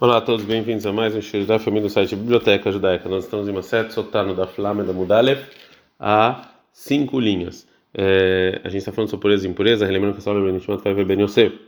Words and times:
Olá 0.00 0.18
a 0.18 0.20
todos, 0.20 0.44
bem-vindos 0.44 0.86
a 0.86 0.92
mais 0.92 1.12
um 1.16 1.20
show 1.20 1.44
da 1.44 1.58
família 1.58 1.88
do 1.88 1.90
site 1.90 2.14
Biblioteca 2.14 2.70
Judaica. 2.70 3.08
Nós 3.08 3.24
estamos 3.24 3.48
em 3.48 3.50
uma 3.50 3.64
sete 3.64 3.92
soltando 3.92 4.32
da 4.32 4.46
Flama 4.46 4.84
da 4.84 4.92
Mudalev 4.92 5.40
a 5.98 6.52
cinco 6.72 7.18
linhas. 7.18 7.66
É, 7.92 8.60
a 8.62 8.68
gente 8.68 8.78
está 8.78 8.92
falando 8.92 9.10
sobre 9.10 9.22
pureza 9.22 9.48
e 9.48 9.50
impureza, 9.50 9.84
relembrando 9.84 10.14
que 10.14 10.20
a 10.20 10.22
Salve 10.22 10.40
Benishmat 10.40 10.84
vai 10.84 10.94
ver 10.94 11.04
Ben 11.04 11.20
Yosef. 11.20 11.58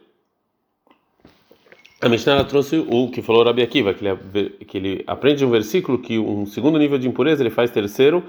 A 2.00 2.08
Mishnah 2.08 2.44
trouxe 2.44 2.78
o 2.78 3.10
que 3.10 3.20
falou 3.20 3.42
Rabi 3.42 3.62
Akiva, 3.62 3.92
que 3.92 4.06
ele, 4.06 4.50
que 4.64 4.78
ele 4.78 5.04
aprende 5.08 5.44
um 5.44 5.50
versículo 5.50 5.98
que 5.98 6.16
um 6.16 6.46
segundo 6.46 6.78
nível 6.78 6.98
de 6.98 7.08
impureza 7.08 7.42
ele 7.42 7.50
faz 7.50 7.72
terceiro 7.72 8.22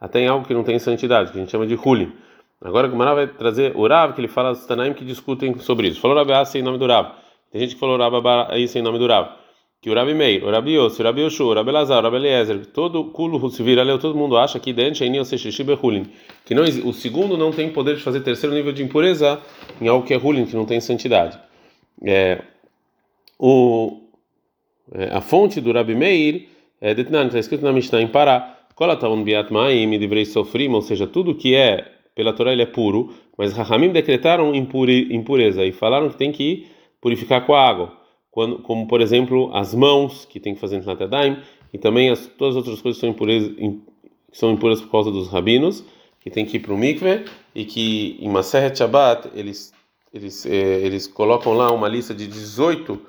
até 0.00 0.20
em 0.20 0.28
algo 0.28 0.46
que 0.46 0.54
não 0.54 0.62
tem 0.62 0.78
santidade, 0.78 1.32
que 1.32 1.36
a 1.36 1.40
gente 1.40 1.50
chama 1.50 1.66
de 1.66 1.74
Hulim. 1.74 2.12
Agora 2.60 2.86
o 2.86 2.90
Gemara 2.92 3.12
vai 3.12 3.26
trazer 3.26 3.74
o 3.74 3.88
Rav, 3.88 4.14
que 4.14 4.20
ele 4.20 4.28
fala 4.28 4.52
os 4.52 4.64
Tanaim 4.66 4.94
que 4.94 5.04
discutem 5.04 5.58
sobre 5.58 5.88
isso. 5.88 6.00
Falou 6.00 6.16
Rabi 6.16 6.32
Asa 6.32 6.56
em 6.56 6.62
nome 6.62 6.78
do 6.78 6.86
Rav. 6.86 7.10
Tem 7.50 7.60
gente 7.60 7.74
que 7.74 7.80
falou 7.80 7.98
Rabi 7.98 8.62
Asa 8.64 8.78
em 8.78 8.82
nome 8.82 9.00
do 9.00 9.08
Rav 9.08 9.47
que 9.80 9.88
o 9.88 9.94
Rabi 9.94 10.12
Meir, 10.12 10.44
o 10.44 10.50
Rabi 10.50 10.72
Yossi, 10.72 11.00
o 11.00 11.04
Rabi 11.04 11.22
Yoshu, 11.22 11.44
o 11.44 11.54
Rabi 11.54 11.70
Lazar, 11.70 12.00
o 12.00 12.02
Rabi 12.02 12.16
Eliezer, 12.16 12.66
todo 12.66 13.04
culo 13.12 13.40
leu, 13.84 13.98
todo 13.98 14.16
mundo 14.16 14.36
acha 14.36 14.58
que 14.58 14.72
dente 14.72 15.04
é 15.04 15.06
que 16.44 16.54
não 16.54 16.64
o 16.64 16.92
segundo 16.92 17.36
não 17.36 17.52
tem 17.52 17.70
poder 17.70 17.96
de 17.96 18.02
fazer 18.02 18.20
terceiro 18.22 18.54
nível 18.56 18.72
de 18.72 18.82
impureza 18.82 19.40
em 19.80 19.86
algo 19.86 20.04
que 20.04 20.12
é 20.12 20.16
hulin, 20.16 20.46
que 20.46 20.56
não 20.56 20.64
tem 20.64 20.80
santidade. 20.80 21.38
É, 22.04 22.42
o, 23.38 24.00
é, 24.92 25.14
a 25.14 25.20
fonte 25.20 25.60
do 25.60 25.70
Rabi 25.70 25.94
Meir 25.94 26.48
é 26.80 26.92
detnan, 26.92 27.26
está 27.26 27.38
escrito 27.38 27.64
na 27.64 27.72
Mishnah 27.72 28.02
em 28.02 28.08
Pará, 28.08 28.56
Kolataun 28.74 29.22
biat 29.22 29.52
ma'im 29.52 29.96
divrei 29.98 30.24
sofrim, 30.24 30.72
ou 30.72 30.82
seja, 30.82 31.06
tudo 31.06 31.34
que 31.34 31.54
é 31.54 31.84
pela 32.16 32.32
Torá 32.32 32.52
ele 32.52 32.62
é 32.62 32.66
puro, 32.66 33.12
mas 33.36 33.52
Rahamim 33.52 33.90
decretaram 33.90 34.52
impureza 34.52 35.64
e 35.64 35.70
falaram 35.70 36.08
que 36.08 36.16
tem 36.16 36.32
que 36.32 36.66
purificar 37.00 37.46
com 37.46 37.54
a 37.54 37.64
água 37.64 37.98
quando, 38.30 38.58
como 38.60 38.86
por 38.86 39.00
exemplo 39.00 39.50
as 39.54 39.74
mãos 39.74 40.24
que 40.24 40.38
tem 40.40 40.54
que 40.54 40.60
fazer 40.60 40.84
na 40.84 40.96
Tadaim 40.96 41.42
e 41.72 41.78
também 41.78 42.10
as, 42.10 42.26
todas 42.26 42.56
as 42.56 42.58
outras 42.58 42.80
coisas 42.80 43.00
que 43.00 43.06
são 43.06 43.14
que 43.14 44.38
são 44.38 44.50
impuras 44.50 44.80
por 44.80 44.90
causa 44.90 45.10
dos 45.10 45.28
rabinos, 45.28 45.82
que 46.20 46.30
tem 46.30 46.44
que 46.44 46.56
ir 46.56 46.60
para 46.60 46.74
o 46.74 46.78
mikve 46.78 47.24
e 47.54 47.64
que 47.64 48.18
em 48.20 48.28
Maseret 48.28 48.76
Shabbat 48.76 49.30
eles 49.34 49.72
eles 50.12 50.46
eh, 50.46 50.80
eles 50.82 51.06
colocam 51.06 51.52
lá 51.52 51.70
uma 51.70 51.88
lista 51.88 52.14
de 52.14 52.26
18 52.26 53.00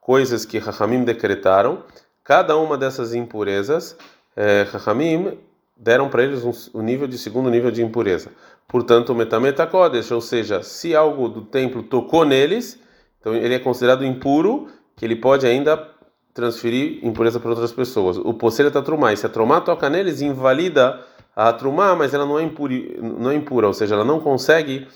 coisas 0.00 0.44
que 0.44 0.58
Rahamim 0.58 1.04
decretaram. 1.04 1.82
Cada 2.24 2.56
uma 2.56 2.76
dessas 2.76 3.14
impurezas, 3.14 3.96
eh, 4.36 4.66
Rahamim 4.70 5.38
deram 5.76 6.08
para 6.08 6.22
eles 6.22 6.44
um, 6.44 6.52
um, 6.78 6.82
nível 6.82 7.08
de 7.08 7.18
segundo 7.18 7.50
nível 7.50 7.70
de 7.70 7.82
impureza. 7.82 8.30
Portanto, 8.68 9.10
o 9.10 9.14
metameta 9.14 9.66
kodesh, 9.66 10.10
ou 10.10 10.20
seja, 10.20 10.62
se 10.62 10.94
algo 10.94 11.28
do 11.28 11.42
templo 11.42 11.82
tocou 11.82 12.24
neles, 12.24 12.78
então 13.22 13.36
ele 13.36 13.54
é 13.54 13.58
considerado 13.60 14.04
impuro, 14.04 14.66
que 14.96 15.04
ele 15.04 15.14
pode 15.14 15.46
ainda 15.46 15.88
transferir 16.34 16.98
impureza 17.06 17.38
para 17.38 17.50
outras 17.50 17.72
pessoas. 17.72 18.18
O 18.18 18.34
possível 18.34 18.72
é 18.74 18.82
trumá, 18.82 19.12
e 19.12 19.16
se 19.16 19.24
a 19.24 19.28
trumá 19.28 19.60
toca 19.60 19.88
neles, 19.88 20.20
invalida 20.20 21.00
a 21.34 21.52
trumá, 21.52 21.94
mas 21.94 22.12
ela 22.12 22.26
não 22.26 22.38
é, 22.38 22.42
impuri, 22.42 22.98
não 23.00 23.30
é 23.30 23.34
impura, 23.36 23.68
ou 23.68 23.72
seja, 23.72 23.94
ela 23.94 24.04
não 24.04 24.18
consegue 24.18 24.88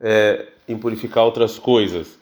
é, 0.00 0.46
impurificar 0.68 1.24
outras 1.24 1.56
coisas. 1.56 2.18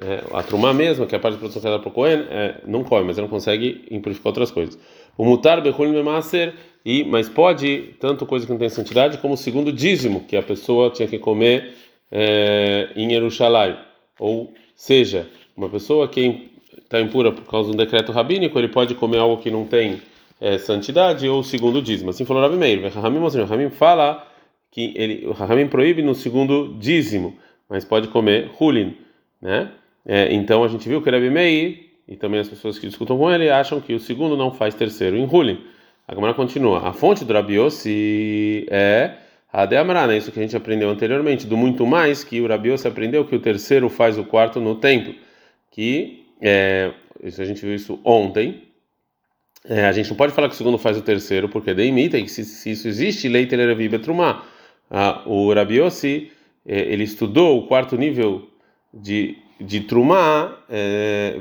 É, 0.00 0.22
a 0.32 0.42
trumá 0.44 0.72
mesmo, 0.72 1.06
que 1.06 1.14
é 1.14 1.18
a 1.18 1.20
parte 1.20 1.34
de 1.34 1.40
produção 1.40 1.60
criada 1.60 1.80
para 1.80 1.88
o 1.88 1.92
Cohen, 1.92 2.26
é, 2.30 2.60
não 2.64 2.84
come, 2.84 3.04
mas 3.04 3.18
ela 3.18 3.26
não 3.26 3.30
consegue 3.32 3.86
impurificar 3.90 4.28
outras 4.28 4.50
coisas. 4.52 4.78
O 5.16 5.24
mutar 5.24 5.60
bechulim 5.60 5.92
memaser, 5.92 6.54
e 6.84 7.02
mas 7.02 7.28
pode 7.28 7.94
tanto 7.98 8.26
coisa 8.26 8.46
que 8.46 8.52
não 8.52 8.58
tem 8.58 8.68
santidade 8.68 9.18
como 9.18 9.34
o 9.34 9.36
segundo 9.36 9.72
dízimo 9.72 10.20
que 10.20 10.36
a 10.36 10.42
pessoa 10.42 10.90
tinha 10.90 11.08
que 11.08 11.18
comer 11.18 11.74
é, 12.12 12.90
em 12.94 13.08
Jerusalém 13.10 13.76
ou 14.18 14.52
seja, 14.74 15.28
uma 15.56 15.68
pessoa 15.68 16.08
que 16.08 16.50
está 16.82 17.00
impura 17.00 17.32
por 17.32 17.44
causa 17.44 17.70
de 17.70 17.74
um 17.74 17.78
decreto 17.78 18.12
rabínico, 18.12 18.58
ele 18.58 18.68
pode 18.68 18.94
comer 18.94 19.18
algo 19.18 19.40
que 19.42 19.50
não 19.50 19.64
tem 19.64 20.00
é, 20.40 20.58
santidade 20.58 21.28
ou 21.28 21.42
segundo 21.42 21.80
dízimo. 21.80 22.10
Assim 22.10 22.24
falou 22.24 22.42
Rabi 22.42 22.56
Meir. 22.56 22.92
Rahamim 22.92 23.70
fala 23.70 24.26
que 24.70 24.92
ele, 24.96 25.26
o 25.26 25.32
Rahamim 25.32 25.68
proíbe 25.68 26.02
no 26.02 26.14
segundo 26.14 26.76
dízimo, 26.78 27.36
mas 27.68 27.84
pode 27.84 28.08
comer 28.08 28.50
hulin, 28.60 28.96
né? 29.40 29.70
É, 30.06 30.34
então 30.34 30.62
a 30.62 30.68
gente 30.68 30.88
viu 30.88 31.00
que 31.00 31.10
Rabi 31.10 31.30
Meir 31.30 31.90
e 32.06 32.16
também 32.16 32.40
as 32.40 32.48
pessoas 32.48 32.78
que 32.78 32.86
discutam 32.86 33.16
com 33.16 33.30
ele 33.30 33.48
acham 33.48 33.80
que 33.80 33.94
o 33.94 34.00
segundo 34.00 34.36
não 34.36 34.52
faz 34.52 34.74
terceiro 34.74 35.16
em 35.16 35.24
hulin. 35.24 35.58
A 36.06 36.14
Gemara 36.14 36.34
continua. 36.34 36.86
A 36.86 36.92
fonte 36.92 37.24
do 37.24 37.32
Rabi 37.32 37.54
Yossi 37.54 38.66
é 38.70 39.12
Adeamra, 39.62 40.06
né? 40.06 40.16
Isso 40.16 40.32
que 40.32 40.38
a 40.38 40.42
gente 40.42 40.56
aprendeu 40.56 40.90
anteriormente, 40.90 41.46
do 41.46 41.56
muito 41.56 41.86
mais 41.86 42.24
que 42.24 42.40
o 42.40 42.78
se 42.78 42.88
aprendeu 42.88 43.24
que 43.24 43.36
o 43.36 43.40
terceiro 43.40 43.88
faz 43.88 44.18
o 44.18 44.24
quarto 44.24 44.60
no 44.60 44.74
templo, 44.74 45.14
que 45.70 46.26
é, 46.40 46.92
isso 47.22 47.40
a 47.40 47.44
gente 47.44 47.64
viu 47.64 47.74
isso 47.74 48.00
ontem. 48.04 48.62
É, 49.66 49.86
a 49.86 49.92
gente 49.92 50.10
não 50.10 50.16
pode 50.16 50.32
falar 50.32 50.48
que 50.48 50.54
o 50.54 50.58
segundo 50.58 50.76
faz 50.76 50.98
o 50.98 51.02
terceiro, 51.02 51.48
porque 51.48 51.70
é 51.70 51.84
imita, 51.84 52.18
e 52.18 52.28
se, 52.28 52.44
se 52.44 52.72
isso 52.72 52.86
existe, 52.88 53.28
leite 53.28 53.54
ele 53.54 53.74
vive 53.74 53.98
trumá. 53.98 54.44
Ah, 54.90 55.22
o 55.24 55.52
Rabi 55.52 55.76
Yossi, 55.78 56.30
é, 56.66 56.80
ele 56.80 57.04
estudou 57.04 57.58
o 57.58 57.66
quarto 57.66 57.96
nível 57.96 58.48
de 58.92 59.38
de 59.60 59.80
Trumá, 59.80 60.58
é, 60.68 61.38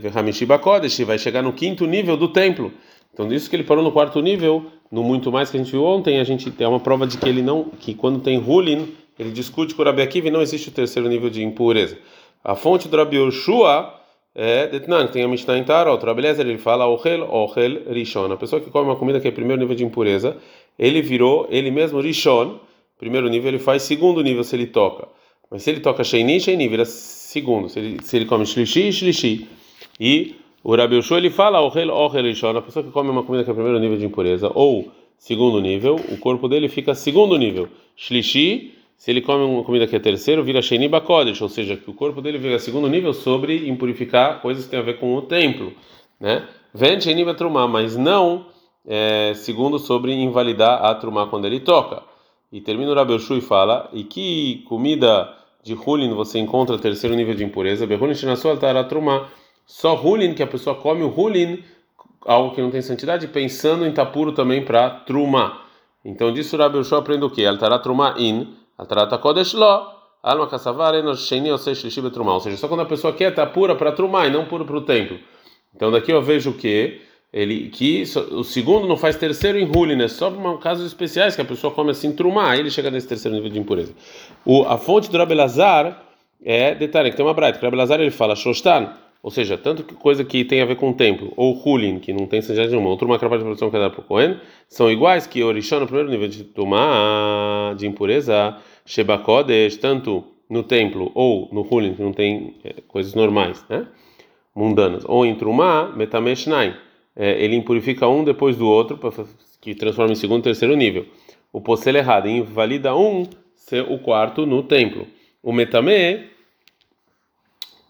vai 1.04 1.18
chegar 1.18 1.42
no 1.42 1.54
quinto 1.54 1.86
nível 1.86 2.16
do 2.16 2.28
templo. 2.28 2.74
Então, 3.14 3.28
disso 3.28 3.50
que 3.50 3.56
ele 3.56 3.64
parou 3.64 3.84
no 3.84 3.92
quarto 3.92 4.22
nível, 4.22 4.72
no 4.94 5.02
muito 5.02 5.32
mais 5.32 5.50
que 5.50 5.58
a 5.58 5.60
gente 5.60 5.72
viu 5.72 5.84
ontem, 5.84 6.20
a 6.20 6.24
gente 6.24 6.52
tem 6.52 6.68
uma 6.68 6.80
prova 6.80 7.08
de 7.08 7.18
que 7.18 7.28
ele 7.28 7.42
não, 7.42 7.64
que 7.64 7.96
quando 7.96 8.20
tem 8.20 8.38
Hulin, 8.38 8.94
ele 9.18 9.32
discute 9.32 9.74
com 9.74 9.82
o 9.82 9.86
Rabi 9.86 10.04
Akiva 10.04 10.28
e 10.28 10.32
não 10.32 10.40
existe 10.40 10.70
o 10.70 10.72
terceiro 10.72 11.10
nível 11.10 11.32
de 11.32 11.44
impureza. 11.44 11.98
A 12.44 12.54
fonte 12.54 12.88
do 12.88 12.96
Rabi 12.96 13.18
Yoshua 13.18 13.92
é 14.36 14.68
Detnan, 14.68 15.08
tem 15.08 15.24
a 15.24 15.28
Mishnah 15.28 15.58
em 15.58 15.64
Tarot. 15.64 16.04
O 16.04 16.06
Rabi 16.06 16.22
Lezer, 16.22 16.46
ele 16.46 16.60
fala 16.60 16.88
Ochel, 16.88 17.24
Ochel, 17.24 17.92
Rishon. 17.92 18.32
A 18.32 18.38
pessoa 18.38 18.62
que 18.62 18.70
come 18.70 18.88
uma 18.88 18.96
comida 18.96 19.20
que 19.20 19.28
é 19.28 19.32
primeiro 19.32 19.60
nível 19.60 19.76
de 19.76 19.84
impureza, 19.84 20.38
ele 20.78 21.02
virou, 21.02 21.48
ele 21.50 21.72
mesmo, 21.72 22.00
Rishon, 22.00 22.60
primeiro 23.00 23.28
nível, 23.30 23.50
ele 23.50 23.60
faz 23.60 23.82
segundo 23.82 24.22
nível 24.22 24.44
se 24.44 24.56
ele 24.56 24.68
toca. 24.68 25.08
Mas 25.50 25.64
se 25.64 25.72
ele 25.72 25.80
toca 25.80 26.04
Sheini, 26.04 26.40
Sheini, 26.40 26.68
vira 26.68 26.86
segundo. 26.86 27.68
Se 27.68 27.80
ele, 27.80 27.98
se 28.04 28.16
ele 28.16 28.26
come 28.28 28.46
Shlishi, 28.46 28.94
Shlishi. 28.94 29.48
E 30.00 30.36
o 30.64 30.76
Rabi 30.76 30.96
Ushua, 30.96 31.18
ele 31.18 31.30
fala, 31.30 31.62
Ohel, 31.62 31.90
Ohel, 31.90 32.58
a 32.58 32.62
pessoa 32.62 32.84
que 32.84 32.92
come 32.92 33.10
uma 33.10 33.24
comida 33.24 33.44
que 33.44 33.52
é 33.52 33.54
primeiro 33.54 33.80
nível 33.80 33.98
de 33.98 34.06
impureza, 34.06 34.50
ou 34.54 34.92
segundo 35.18 35.60
nível, 35.60 35.96
o 36.10 36.18
corpo 36.18 36.48
dele 36.48 36.70
fica 36.70 36.96
segundo 36.96 37.38
nível. 37.38 37.68
Shlishi, 37.96 38.74
se 38.96 39.12
ele 39.12 39.22
come 39.22 39.44
uma 39.44 39.64
comida 39.64 39.86
que 39.86 39.96
é 39.96 40.00
terceiro, 40.00 40.44
vira 40.44 40.62
Sheni 40.62 40.88
Bakodesh, 40.88 41.42
ou 41.42 41.50
seja, 41.50 41.76
que 41.76 41.90
o 41.90 41.94
corpo 41.94 42.22
dele 42.22 42.38
vira 42.38 42.58
segundo 42.60 42.88
nível 42.88 43.14
sobre 43.14 43.68
impurificar 43.68 44.42
coisas 44.42 44.64
que 44.64 44.72
têm 44.72 44.80
a 44.80 44.84
ver 44.84 45.00
com 45.00 45.16
o 45.16 45.22
templo, 45.22 45.74
né? 46.20 46.48
Vem 46.74 47.00
Sheni 47.00 47.26
Batrumá, 47.26 47.68
mas 47.68 47.98
não 47.98 48.46
é, 48.88 49.34
segundo 49.36 49.78
sobre 49.78 50.14
invalidar 50.14 50.84
a 50.84 50.96
trumá 50.96 51.28
quando 51.28 51.46
ele 51.46 51.60
toca. 51.60 52.04
E 52.52 52.62
termina 52.62 52.92
o 52.92 52.96
Rabi 52.96 53.14
Ushua 53.14 53.38
e 53.38 53.42
fala, 53.42 53.90
e 53.94 54.04
que 54.04 54.64
comida 54.68 55.34
de 55.64 55.74
Hulin 55.74 56.14
você 56.14 56.40
encontra 56.40 56.78
terceiro 56.78 57.16
nível 57.16 57.36
de 57.36 57.44
impureza, 57.44 57.86
Behulin 57.86 58.14
Shinasua 58.14 58.52
Altara 58.52 58.84
Trumá, 58.84 59.28
só 59.66 59.96
hulin, 59.96 60.34
que 60.34 60.44
a 60.44 60.48
pessoa 60.48 60.76
come 60.76 61.04
o 61.04 61.10
hulin, 61.10 61.64
algo 62.26 62.54
que 62.54 62.62
não 62.62 62.72
tem 62.72 62.82
santidade, 62.82 63.28
pensando 63.28 63.86
em 63.86 63.90
estar 63.90 64.06
puro 64.08 64.32
também 64.32 64.64
para 64.64 64.90
truma. 64.90 65.62
Então 66.06 66.34
disso 66.34 66.58
Rabi 66.58 66.78
Yoshua 66.78 67.00
aprende 67.00 67.24
o 67.24 67.30
quê? 67.30 67.46
Altará 67.46 67.80
truma 67.80 68.16
in, 68.18 68.54
altará 68.78 69.08
takodesh 69.08 69.54
lo, 69.54 69.88
alma 70.22 70.48
kassavar 70.48 70.96
enos 70.96 71.26
sheni 71.28 71.52
osei 71.52 71.76
shlishi 71.76 72.02
betruma. 72.02 72.34
Ou 72.34 72.40
seja, 72.40 72.58
só 72.58 72.68
quando 72.68 72.82
a 72.82 72.86
pessoa 72.86 73.14
quer 73.14 73.30
estar 73.30 73.48
pura 73.48 73.76
para 73.76 73.92
truma 73.92 74.26
e 74.28 74.30
não 74.30 74.46
puro 74.46 74.66
para 74.66 74.78
o 74.78 74.82
templo. 74.82 75.18
Então 75.76 75.92
daqui 75.92 76.12
eu 76.12 76.22
vejo 76.22 76.54
que 76.54 77.02
ele 77.32 77.70
que 77.70 78.04
o 78.32 78.44
segundo 78.44 78.88
não 78.88 78.96
faz 78.96 79.16
terceiro 79.16 79.58
em 79.58 79.66
hulin, 79.66 80.04
é 80.04 80.08
só 80.08 80.30
para 80.30 80.58
casos 80.58 80.86
especiais 80.86 81.36
que 81.36 81.42
a 81.42 81.46
pessoa 81.46 81.74
come 81.74 81.92
assim 81.92 82.12
truma, 82.12 82.50
aí 82.50 82.60
ele 82.60 82.70
chega 82.70 82.92
nesse 82.92 83.08
terceiro 83.08 83.36
nível 83.36 83.50
de 83.50 83.60
impureza. 83.60 83.94
O, 84.46 84.64
a 84.64 84.78
fonte 84.78 85.10
do 85.10 85.18
Rabi 85.18 85.34
Lazar 85.34 86.04
é 86.46 86.76
detalhe, 86.76 87.10
que 87.10 87.18
tem 87.18 87.26
uma 87.26 87.34
braita, 87.34 87.58
o 87.58 87.62
Rabi 87.64 87.76
Lazar 87.76 88.00
ele 88.00 88.12
fala, 88.12 88.36
shostan, 88.36 88.94
ou 89.24 89.32
seja, 89.32 89.58
tanto 89.58 89.86
coisa 89.96 90.26
que 90.26 90.44
tem 90.44 90.60
a 90.60 90.66
ver 90.66 90.76
com 90.76 90.90
o 90.90 90.94
templo, 90.94 91.32
ou 91.38 91.56
Hulin, 91.56 91.98
que 92.00 92.12
não 92.12 92.28
tem 92.28 92.42
santidade 92.42 92.72
nenhuma, 92.72 92.90
ou 92.90 93.00
uma 93.04 93.18
capa 93.18 93.38
de 93.38 93.44
produção 93.46 93.70
que 93.70 93.78
é 93.78 93.80
dada 93.80 93.94
para 93.94 94.02
o 94.02 94.04
Cohen, 94.04 94.38
são 94.68 94.92
iguais 94.92 95.26
que 95.26 95.42
Orishon, 95.42 95.80
no 95.80 95.86
primeiro 95.86 96.12
nível 96.12 96.28
de 96.28 96.44
tomar 96.44 97.74
de 97.76 97.88
impureza, 97.88 98.58
Shebakodesh, 98.86 99.78
tanto 99.78 100.26
no 100.50 100.62
templo 100.62 101.10
ou 101.16 101.48
no 101.54 101.62
Hulin, 101.62 101.94
que 101.94 102.04
não 102.04 102.12
tem 102.12 102.58
é, 102.66 102.82
coisas 102.86 103.14
normais, 103.14 103.66
né? 103.70 103.88
mundanas, 104.54 105.06
ou 105.08 105.26
em 105.26 105.34
Trumá, 105.36 105.94
Metameshnai, 105.96 106.76
é, 107.16 107.42
ele 107.42 107.56
impurifica 107.56 108.06
um 108.10 108.26
depois 108.26 108.58
do 108.58 108.68
outro, 108.68 109.00
que 109.62 109.74
transforma 109.74 110.12
em 110.12 110.16
segundo 110.16 110.42
e 110.42 110.44
terceiro 110.44 110.76
nível. 110.76 111.06
O 111.54 111.62
Possel 111.62 111.96
errado 111.96 112.28
invalida 112.28 112.94
um, 112.94 113.26
ser 113.56 113.90
o 113.90 113.98
quarto 114.00 114.46
no 114.46 114.64
templo. 114.64 115.08
O 115.42 115.54
Metame 115.54 116.33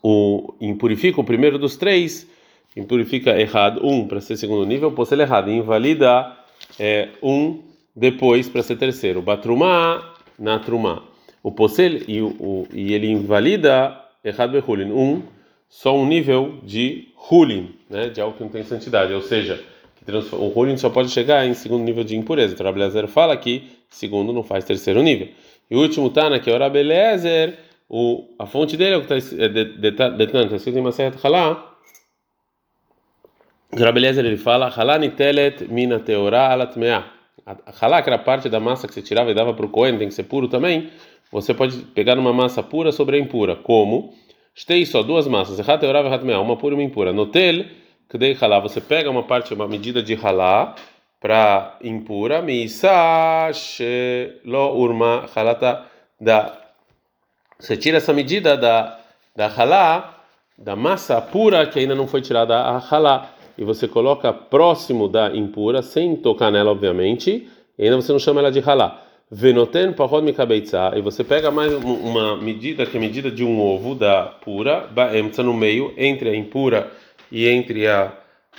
o 0.04 0.54
impurifica 0.60 1.22
o 1.22 1.24
primeiro 1.24 1.58
dos 1.58 1.78
três, 1.78 2.28
impurifica 2.76 3.40
errado 3.40 3.80
um 3.84 4.06
para 4.08 4.20
ser 4.20 4.36
segundo 4.36 4.66
nível, 4.66 4.92
possel 4.92 5.22
errado, 5.22 5.50
invalida 5.50 6.36
é, 6.78 7.10
um 7.22 7.60
depois 7.96 8.50
para 8.50 8.62
ser 8.62 8.76
terceiro. 8.76 9.22
Batrumá 9.22 10.14
na 10.38 10.60
trumá. 10.60 11.04
O 11.42 11.52
possel 11.52 12.02
e, 12.08 12.22
o, 12.22 12.68
e 12.74 12.94
ele 12.94 13.10
invalida 13.10 13.98
errado 14.24 14.52
behulin 14.52 14.92
um 14.92 15.22
só 15.70 15.98
um 15.98 16.06
nível 16.06 16.60
de 16.64 17.08
hulin, 17.32 17.74
né, 17.90 18.10
de 18.10 18.22
algo 18.22 18.38
que 18.38 18.44
não 18.44 18.50
tem 18.50 18.64
santidade, 18.64 19.14
ou 19.14 19.22
seja, 19.22 19.64
o 20.34 20.60
hulin 20.60 20.78
só 20.78 20.90
pode 20.90 21.10
chegar 21.10 21.48
em 21.48 21.54
segundo 21.54 21.84
nível 21.84 22.04
de 22.04 22.16
impureza. 22.16 22.54
Então, 22.54 22.66
Rabelezer 22.66 23.08
fala 23.08 23.36
que 23.38 23.72
segundo 23.90 24.34
não 24.34 24.44
faz 24.44 24.66
terceiro 24.66 25.02
nível. 25.02 25.30
E 25.72 25.76
o 25.76 25.80
último 25.80 26.10
Tana, 26.10 26.40
que 26.40 26.50
é 26.50 26.54
o 26.54 26.60
o, 27.95 28.28
a 28.40 28.48
fonte 28.48 28.75
dele 28.75 28.95
é 28.95 28.98
o 28.98 29.06
que 29.06 29.13
está 29.13 29.36
é 29.38 30.24
está 30.24 30.56
escrito 30.56 30.80
em 30.80 30.81
Maset 30.81 31.16
Halá. 31.24 31.75
Rabelezer 33.72 34.25
ele 34.25 34.36
fala, 34.36 34.68
Halá 34.68 34.98
nitelet 34.98 35.68
mina 35.72 36.00
teorá 36.00 36.51
alatmea. 36.51 37.06
Halá, 37.80 38.01
que 38.01 38.10
era 38.10 38.18
parte 38.18 38.50
da 38.50 38.60
massa 38.60 38.88
que 38.88 38.95
você 38.95 39.04
tirava 39.04 39.30
e 39.30 39.36
dava 39.36 39.54
para 39.54 39.68
o 39.68 39.69
Cohen, 39.69 40.00
tem 40.00 40.07
que 40.07 40.13
ser 40.16 40.24
puro 40.24 40.48
também. 40.48 40.90
Você 41.31 41.54
pode 41.54 41.78
pegar 41.94 42.18
uma 42.18 42.34
massa 42.34 42.63
pura 42.63 42.92
sobre 42.92 43.18
a 43.18 43.19
impura. 43.19 43.56
Como? 43.57 44.16
Estei 44.56 44.84
só 44.88 45.04
duas 45.04 45.28
massas, 45.28 45.60
uma 45.60 46.57
pura 46.57 46.74
e 46.74 46.78
uma 46.78 46.84
impura. 46.84 47.13
No 47.13 47.28
tel, 47.28 47.66
que 48.10 48.18
dei 48.18 48.36
halá, 48.42 48.57
você 48.60 48.81
pega 48.81 49.07
uma 49.07 49.22
parte, 49.22 49.54
uma 49.54 49.68
medida 49.68 50.01
de 50.01 50.16
halá 50.16 50.74
para 51.22 51.78
impura, 51.84 52.42
misa 52.42 53.51
lo 54.46 54.75
urma 54.80 55.30
halata 55.36 55.86
da. 56.19 56.62
Você 57.63 57.77
tira 57.77 57.95
essa 57.95 58.12
medida 58.12 58.57
da 58.57 59.00
da 59.33 59.48
halá, 59.48 60.21
da 60.57 60.75
massa 60.75 61.19
pura 61.21 61.65
que 61.65 61.80
ainda 61.80 61.95
não 61.95 62.07
foi 62.07 62.21
tirada 62.21 62.56
a 62.56 62.77
halá, 62.77 63.33
e 63.57 63.63
você 63.63 63.88
coloca 63.88 64.33
próximo 64.33 65.07
da 65.07 65.33
impura, 65.33 65.81
sem 65.81 66.18
tocar 66.18 66.51
nela, 66.51 66.71
obviamente, 66.71 67.48
e 67.80 67.83
ainda 67.83 67.95
você 67.95 68.12
não 68.12 68.19
chama 68.19 68.42
ela 68.42 68.51
de 68.51 68.60
halá. 68.60 69.01
Venoten 69.31 69.94
pahod 69.94 70.25
mikabeitza. 70.25 70.92
E 70.95 71.01
você 71.01 71.24
pega 71.24 71.50
mais 71.50 71.74
uma 71.74 72.36
medida, 72.36 72.86
que 72.86 72.98
é 72.98 73.00
a 73.00 73.01
medida 73.01 73.31
de 73.31 73.45
um 73.45 73.60
ovo 73.62 73.95
da 73.95 74.25
pura, 74.25 74.81
baemtza 74.92 75.42
no 75.42 75.54
meio, 75.54 75.94
entre 75.98 76.30
a 76.30 76.36
impura 76.36 76.92
e 77.31 77.48
entre 77.48 77.88
a, 77.88 78.12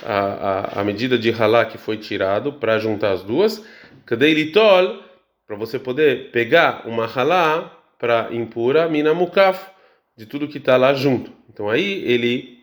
a, 0.03 0.81
a, 0.81 0.83
medida 0.83 1.15
de 1.15 1.31
halá 1.31 1.63
que 1.63 1.77
foi 1.77 1.97
tirado, 1.97 2.53
para 2.53 2.79
juntar 2.79 3.11
as 3.11 3.21
duas. 3.21 3.63
Kadeilitol, 4.03 4.97
para 5.45 5.55
você 5.55 5.77
poder 5.77 6.31
pegar 6.31 6.81
uma 6.85 7.05
halá 7.05 7.71
para 8.05 8.31
impura, 8.31 8.87
mina 8.87 9.15
mukaf, 9.15 9.65
de 10.15 10.27
tudo 10.27 10.47
que 10.47 10.59
está 10.59 10.77
lá 10.77 10.93
junto. 10.93 11.31
Então 11.51 11.67
aí 11.67 12.03
ele 12.05 12.59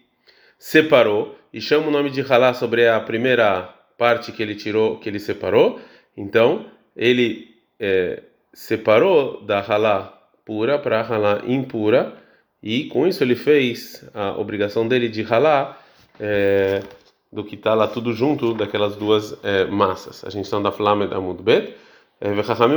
separou 0.56 1.36
e 1.52 1.60
chama 1.60 1.88
o 1.88 1.90
nome 1.90 2.10
de 2.10 2.20
halá 2.20 2.54
sobre 2.54 2.86
a 2.86 3.00
primeira 3.00 3.62
parte 3.98 4.30
que 4.30 4.40
ele 4.40 4.54
tirou, 4.54 5.00
que 5.00 5.08
ele 5.08 5.18
separou. 5.18 5.80
Então 6.16 6.66
ele 6.94 7.56
é, 7.80 8.22
separou 8.52 9.42
da 9.42 9.60
halá 9.60 10.16
pura 10.44 10.78
para 10.78 11.00
a 11.00 11.12
halá 11.12 11.42
impura 11.44 12.16
e 12.62 12.84
com 12.84 13.04
isso 13.04 13.24
ele 13.24 13.34
fez 13.34 14.08
a 14.14 14.38
obrigação 14.38 14.86
dele 14.86 15.08
de 15.08 15.24
halá 15.24 15.76
é, 16.20 16.84
do 17.32 17.42
que 17.42 17.56
está 17.56 17.74
lá 17.74 17.88
tudo 17.88 18.12
junto 18.12 18.54
daquelas 18.54 18.94
duas 18.94 19.36
é, 19.42 19.64
massas. 19.64 20.24
A 20.24 20.30
gente 20.30 20.44
está 20.44 20.60
da 20.60 20.70
Flama 20.70 21.08
da 21.08 21.20
Mudbet. 21.20 21.74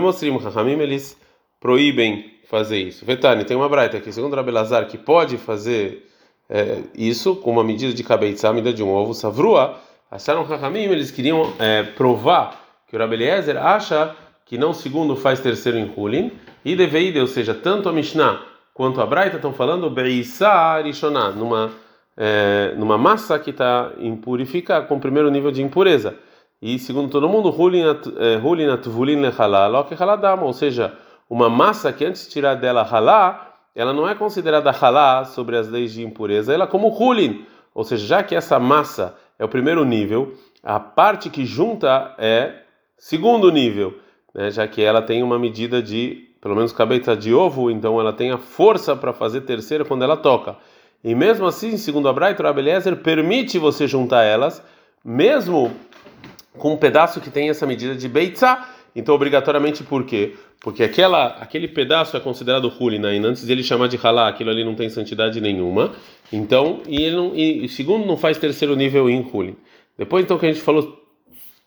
Mostrim, 0.02 0.40
Chachamim 0.40 0.80
eles 0.80 1.16
proíbem 1.60 2.35
fazer 2.50 2.78
isso. 2.78 3.06
Vetani, 3.06 3.44
tem 3.44 3.58
uma 3.58 3.70
braita 3.70 3.98
aqui, 3.98 4.12
segundo 4.12 4.36
Rabi 4.36 4.52
Lazar, 4.52 4.88
que 4.88 4.98
pode 4.98 5.38
fazer 5.38 6.10
é, 6.50 6.80
isso 6.96 7.36
com 7.36 7.52
uma 7.52 7.64
medida 7.64 7.94
de 7.94 8.04
cabeça, 8.04 8.52
medida 8.54 8.74
de 8.74 8.84
um 8.84 8.94
ovo, 8.94 9.14
savrua. 9.14 9.78
Acharam 10.10 10.48
Chachamim, 10.48 10.84
eles 10.84 11.12
queriam 11.12 11.54
é, 11.60 11.84
provar 11.84 12.62
que 12.88 12.96
o 12.96 13.00
Rabi 13.00 13.16
Eliezer 13.16 13.58
acha 13.58 14.16
que 14.46 14.58
não 14.58 14.74
segundo 14.74 15.16
faz 15.16 15.40
terceiro 15.40 15.78
em 15.78 15.92
Hulin, 15.96 16.32
e 16.64 16.76
deveide, 16.76 17.20
ou 17.20 17.28
seja, 17.28 17.54
tanto 17.54 17.90
a 17.90 17.94
Mishnah 17.94 18.42
quanto 18.74 19.02
a 19.02 19.06
Braita 19.06 19.38
estão 19.38 19.54
falando 19.54 19.90
Beissa 19.90 20.50
Arishoná, 20.50 21.32
numa, 21.32 21.72
é, 22.16 22.74
numa 22.78 22.98
massa 22.98 23.40
que 23.40 23.50
está 23.50 23.92
impurificada, 24.00 24.86
com 24.86 24.96
o 24.96 25.00
primeiro 25.00 25.30
nível 25.32 25.52
de 25.52 25.64
impureza. 25.64 26.16
E 26.62 26.80
segundo 26.80 27.10
todo 27.10 27.28
mundo, 27.28 27.50
Hulin 27.50 28.70
Atvulin 28.70 29.22
Loke 29.70 29.96
Haladama, 29.96 30.44
ou 30.44 30.54
seja, 30.54 30.94
uma 31.30 31.50
massa 31.50 31.92
que 31.92 32.06
antes 32.06 32.26
de 32.26 32.32
tirar 32.32 32.56
dela 32.56 32.82
halá, 32.84 33.54
ela 33.74 33.94
não 33.94 34.08
é 34.08 34.16
considerada 34.16 34.72
halá 34.72 35.26
sobre 35.26 35.58
as 35.58 35.68
leis 35.68 35.94
de 35.94 36.04
impureza, 36.04 36.54
ela 36.54 36.66
é 36.66 36.68
como 36.68 36.88
Hulin, 36.88 37.46
ou 37.74 37.84
seja, 37.84 38.06
já 38.06 38.24
que 38.24 38.36
essa 38.36 38.60
massa 38.60 39.16
é 39.38 39.44
o 39.44 39.50
primeiro 39.50 39.84
nível, 39.84 40.34
a 40.64 40.80
parte 40.80 41.30
que 41.30 41.46
junta 41.46 42.16
é 42.18 42.62
segundo 42.98 43.52
nível 43.52 44.00
né, 44.36 44.52
já 44.52 44.68
que 44.68 44.84
ela 44.84 45.02
tem 45.02 45.24
uma 45.24 45.40
medida 45.40 45.82
de, 45.82 46.28
pelo 46.42 46.56
menos 46.56 46.74
cabeça 46.74 47.16
de 47.16 47.34
ovo, 47.34 47.72
então 47.72 48.00
ela 48.00 48.12
tem 48.12 48.32
a 48.32 48.38
força 48.38 48.94
para 48.94 49.14
fazer 49.14 49.42
terceira 49.42 49.86
quando 49.86 50.04
ela 50.04 50.18
toca. 50.18 50.58
E 51.02 51.16
mesmo 51.16 51.46
assim, 51.46 51.78
segundo 51.78 52.10
a 52.10 52.14
Braita, 52.14 52.44
o 52.44 52.48
Abeliezer 52.48 52.98
permite 52.98 53.58
você 53.58 53.88
juntar 53.88 54.24
elas, 54.24 54.62
mesmo 55.04 55.72
com 56.58 56.74
um 56.74 56.78
pedaço 56.78 57.22
que 57.22 57.30
tem 57.30 57.50
essa 57.50 57.66
medida 57.66 57.96
de 57.96 58.10
Beitzá. 58.10 58.68
Então, 58.94 59.16
obrigatoriamente, 59.16 59.84
por 59.84 60.04
quê? 60.04 60.36
Porque 60.66 60.82
aquela, 60.82 61.28
aquele 61.40 61.68
pedaço 61.68 62.18
é 62.18 62.20
considerado 62.20 62.74
Hulina, 62.80 63.14
e 63.14 63.20
antes 63.20 63.46
dele 63.46 63.62
chamar 63.62 63.88
de 63.88 64.00
Halá, 64.02 64.28
aquilo 64.28 64.50
ali 64.50 64.64
não 64.64 64.74
tem 64.74 64.90
santidade 64.90 65.40
nenhuma. 65.40 65.94
Então, 66.34 66.82
e, 66.88 67.04
ele 67.04 67.16
não, 67.16 67.36
e 67.36 67.70
segundo, 67.70 68.04
não 68.08 68.18
faz 68.18 68.40
terceiro 68.40 68.76
nível 68.76 69.08
em 69.08 69.22
Hulin. 69.22 69.56
Depois, 69.96 70.26
então, 70.26 70.40
que 70.40 70.48
a 70.48 70.52
gente 70.52 70.64
falou 70.64 71.06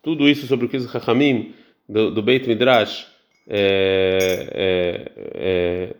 tudo 0.03 0.27
isso 0.27 0.45
sobre 0.47 0.65
o 0.65 0.69
que 0.69 0.75
os 0.75 0.85
Hachamim 0.85 1.53
do, 1.87 2.11
do 2.11 2.21
Beit 2.21 2.45
Midrash 2.45 3.07
é, 3.47 4.49
é, 4.51 5.11
é, 5.33 5.95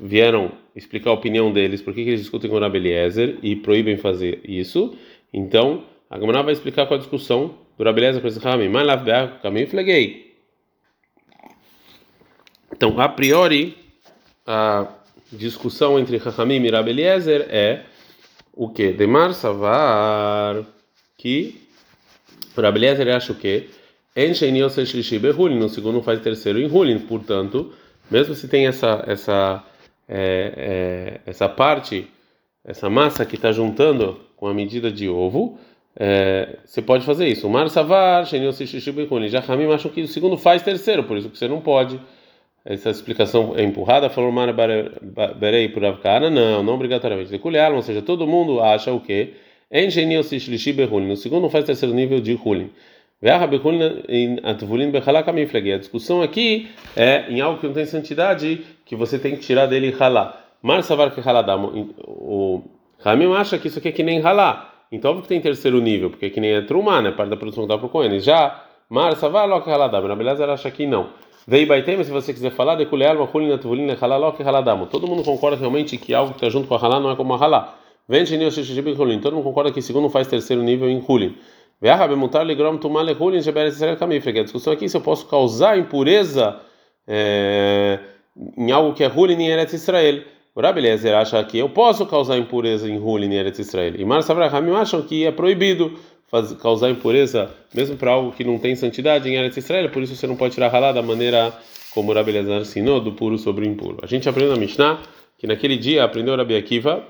vieram 0.00 0.50
explicar 0.74 1.10
a 1.10 1.12
opinião 1.12 1.52
deles, 1.52 1.82
por 1.82 1.92
que, 1.92 2.00
eles 2.00 2.20
discutem 2.20 2.48
com 2.48 2.58
Rabi 2.58 2.78
Eliezer 2.78 3.36
e 3.42 3.56
proíbem 3.56 3.98
fazer 3.98 4.40
isso. 4.42 4.96
Então, 5.34 5.84
a 6.08 6.18
Gemara 6.18 6.44
vai 6.44 6.54
explicar 6.54 6.86
qual 6.86 6.96
a 6.96 7.00
discussão 7.02 7.56
do 7.76 7.84
Rabi 7.84 8.00
Eliezer 8.00 8.22
com 8.22 8.48
Ramim. 8.48 8.70
Mas 8.70 8.86
lá, 8.86 9.38
caminho 9.42 9.66
fleguei. 9.66 10.27
Então, 12.78 13.00
a 13.00 13.08
priori, 13.08 13.76
a 14.46 14.86
discussão 15.32 15.98
entre 15.98 16.16
Rahamim 16.16 16.64
e 16.64 16.70
Rabi 16.70 16.90
Eliezer 16.90 17.48
é 17.50 17.80
o 18.54 18.68
que? 18.68 18.92
Demar 18.92 19.34
Savar, 19.34 20.64
que 21.16 21.60
o 22.56 22.60
Rabi 22.60 22.78
Eliezer 22.78 23.08
acha 23.08 23.32
o 23.32 23.34
que? 23.34 23.68
no 25.56 25.68
segundo 25.68 26.00
faz 26.02 26.20
terceiro 26.20 26.60
em 26.60 26.70
Hulin, 26.70 27.00
portanto, 27.00 27.72
mesmo 28.08 28.32
se 28.36 28.46
tem 28.46 28.68
essa 28.68 29.02
essa 29.08 29.64
é, 30.08 30.52
é, 30.56 31.20
essa 31.26 31.48
parte, 31.48 32.08
essa 32.64 32.88
massa 32.88 33.26
que 33.26 33.34
está 33.34 33.50
juntando 33.50 34.20
com 34.36 34.46
a 34.46 34.54
medida 34.54 34.88
de 34.88 35.08
ovo, 35.08 35.58
é, 35.96 36.58
você 36.64 36.80
pode 36.80 37.04
fazer 37.04 37.26
isso. 37.26 37.48
Mar 37.48 37.68
Savar, 37.70 38.24
já 39.28 39.42
Hamim 39.48 39.66
acham 39.72 39.90
que 39.90 40.00
o 40.00 40.06
segundo 40.06 40.36
faz 40.36 40.62
terceiro, 40.62 41.02
por 41.02 41.18
isso 41.18 41.28
que 41.28 41.36
você 41.36 41.48
não 41.48 41.60
pode. 41.60 42.00
Essa 42.64 42.90
explicação 42.90 43.54
é 43.56 43.62
empurrada, 43.62 44.10
falou 44.10 44.30
Mar 44.30 44.52
Berei 45.36 45.68
por 45.68 45.84
Avkana, 45.84 46.28
não, 46.28 46.62
não 46.62 46.74
obrigatoriamente. 46.74 47.30
De 47.30 47.38
Kulialam, 47.38 47.76
ou 47.76 47.82
seja, 47.82 48.02
todo 48.02 48.26
mundo 48.26 48.60
acha 48.60 48.92
o 48.92 49.00
quê? 49.00 49.34
No 49.70 51.16
segundo 51.16 51.48
faz 51.48 51.64
terceiro 51.64 51.94
nível 51.94 52.20
de 52.20 52.34
Hulin. 52.34 52.70
A 53.20 53.46
discussão 55.78 56.22
aqui 56.22 56.68
é 56.96 57.24
em 57.28 57.40
algo 57.40 57.60
que 57.60 57.66
não 57.66 57.74
tem 57.74 57.84
santidade, 57.84 58.64
que 58.84 58.94
você 58.94 59.18
tem 59.18 59.34
que 59.34 59.40
tirar 59.40 59.66
dele 59.66 59.94
halá. 59.98 60.40
Mar 60.62 60.82
savar 60.82 61.14
que 61.14 61.20
haladam. 61.20 61.92
O 61.98 62.62
Ramim 62.98 63.32
acha 63.34 63.58
que 63.58 63.68
isso 63.68 63.78
aqui 63.78 63.88
é 63.88 63.92
que 63.92 64.02
nem 64.02 64.20
halá. 64.20 64.74
Então, 64.90 65.10
óbvio 65.10 65.22
que 65.22 65.28
tem 65.28 65.40
terceiro 65.40 65.80
nível, 65.80 66.10
porque 66.10 66.26
é 66.26 66.30
que 66.30 66.40
nem 66.40 66.52
é 66.52 66.62
trumá, 66.62 67.02
né? 67.02 67.10
Parte 67.10 67.30
da 67.30 67.36
produção 67.36 67.64
que 67.64 67.68
dá 67.68 67.76
para 67.76 67.86
o 67.86 67.90
Cohen. 67.90 68.18
Já 68.20 68.64
Mar 68.88 69.14
savar 69.16 69.46
lo 69.46 69.62
que 69.62 69.70
haladam. 69.70 70.08
Na 70.08 70.16
beleza, 70.16 70.44
ela 70.44 70.54
acha 70.54 70.70
que 70.70 70.86
não. 70.86 71.10
Vei 71.50 71.64
baitem, 71.64 72.04
se 72.04 72.10
você 72.10 72.34
quiser 72.34 72.50
falar, 72.50 72.74
de 72.74 72.84
kuleal, 72.84 73.16
mahulin, 73.16 73.50
atvulin, 73.52 73.96
halá, 73.98 74.18
lo 74.18 74.32
que 74.34 74.42
haladam. 74.42 74.84
Todo 74.84 75.06
mundo 75.06 75.22
concorda 75.24 75.56
realmente 75.56 75.96
que 75.96 76.12
algo 76.12 76.32
que 76.32 76.36
está 76.36 76.50
junto 76.50 76.68
com 76.68 76.74
a 76.74 76.78
halá 76.78 77.00
não 77.00 77.10
é 77.10 77.16
como 77.16 77.32
a 77.32 77.42
halá. 77.42 77.74
Vem, 78.06 78.22
Todo 78.26 79.32
mundo 79.32 79.44
concorda 79.44 79.72
que 79.72 79.80
segundo 79.80 80.10
faz 80.10 80.28
terceiro 80.28 80.62
nível 80.62 80.90
em 80.90 81.02
hulin. 81.08 81.34
A 81.80 82.06
discussão 84.42 84.74
aqui 84.74 84.90
se 84.90 84.96
eu 84.98 85.00
posso 85.00 85.26
causar 85.26 85.78
impureza 85.78 86.60
é, 87.06 87.98
em 88.54 88.70
algo 88.70 88.92
que 88.92 89.02
é 89.02 89.08
Hulin 89.08 89.40
em 89.40 89.48
Eretz 89.48 89.72
Israel. 89.72 90.22
O 90.54 90.60
Rabi 90.60 90.80
Eliezer 90.80 91.14
acha 91.14 91.42
que 91.44 91.56
eu 91.56 91.70
posso 91.70 92.04
causar 92.04 92.36
impureza 92.36 92.86
em 92.86 92.98
Hulin 92.98 93.32
em 93.32 93.36
Eretz 93.36 93.58
Israel. 93.58 93.94
E 93.96 94.04
Mar 94.04 94.22
Savraham 94.22 94.76
acham 94.76 95.00
que 95.00 95.24
é 95.24 95.32
proibido 95.32 95.98
faz, 96.30 96.52
causar 96.54 96.90
impureza 96.90 97.50
mesmo 97.74 97.96
para 97.96 98.12
algo 98.12 98.32
que 98.32 98.44
não 98.44 98.58
tem 98.58 98.74
santidade 98.76 99.28
em 99.28 99.36
Eretz 99.36 99.56
Israel. 99.56 99.90
Por 99.90 100.02
isso 100.02 100.14
você 100.14 100.26
não 100.26 100.36
pode 100.36 100.54
tirar 100.54 100.68
ralá 100.68 100.92
da 100.92 101.02
maneira 101.02 101.52
como 101.92 102.12
Rabi 102.12 102.30
Eliezer 102.30 102.60
ensinou, 102.60 103.00
do 103.00 103.12
puro 103.12 103.38
sobre 103.38 103.66
o 103.66 103.68
impuro. 103.68 103.98
A 104.02 104.06
gente 104.06 104.28
aprendeu 104.28 104.54
na 104.54 104.60
Mishnah 104.60 105.02
que 105.38 105.46
naquele 105.46 105.76
dia 105.76 106.04
aprendeu 106.04 106.36
Rabi 106.36 106.56
Akiva 106.56 107.04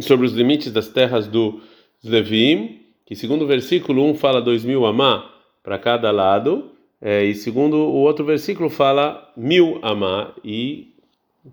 sobre 0.00 0.26
os 0.26 0.32
limites 0.32 0.70
das 0.72 0.88
terras 0.88 1.26
do 1.26 1.60
Zevim 2.06 2.78
que 3.08 3.16
segundo 3.16 3.44
o 3.44 3.46
versículo 3.46 4.04
um 4.04 4.14
fala 4.14 4.38
dois 4.38 4.66
mil 4.66 4.84
amá 4.84 5.34
para 5.62 5.78
cada 5.78 6.10
lado, 6.10 6.72
é, 7.00 7.24
e 7.24 7.34
segundo 7.34 7.78
o 7.78 8.02
outro 8.02 8.22
versículo 8.22 8.68
fala 8.68 9.32
mil 9.34 9.78
amá, 9.80 10.34
e 10.44 10.92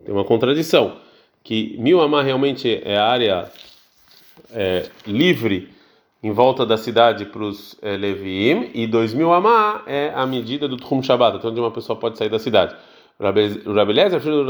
tem 0.03 0.13
uma 0.13 0.25
contradição. 0.25 0.97
que 1.41 1.77
mil 1.79 2.01
amá 2.01 2.21
realmente 2.21 2.81
é 2.83 2.97
a 2.97 3.05
área 3.05 3.51
é, 4.51 4.89
livre 5.07 5.69
em 6.25 6.31
volta 6.31 6.65
da 6.65 6.75
cidade 6.75 7.23
para 7.25 7.43
os 7.43 7.77
é, 7.83 7.95
Leviim 7.95 8.71
e 8.73 8.87
dois 8.87 9.13
mil 9.13 9.31
amá 9.31 9.83
é 9.85 10.11
a 10.15 10.25
medida 10.25 10.67
do 10.67 10.75
Tchum 10.75 11.03
Shabbat, 11.03 11.37
até 11.37 11.47
onde 11.47 11.59
uma 11.59 11.69
pessoa 11.69 11.99
pode 11.99 12.17
sair 12.17 12.29
da 12.29 12.39
cidade. 12.39 12.75
O 13.19 13.73
Rabelezer, 13.73 14.19
filho 14.19 14.43
do 14.43 14.47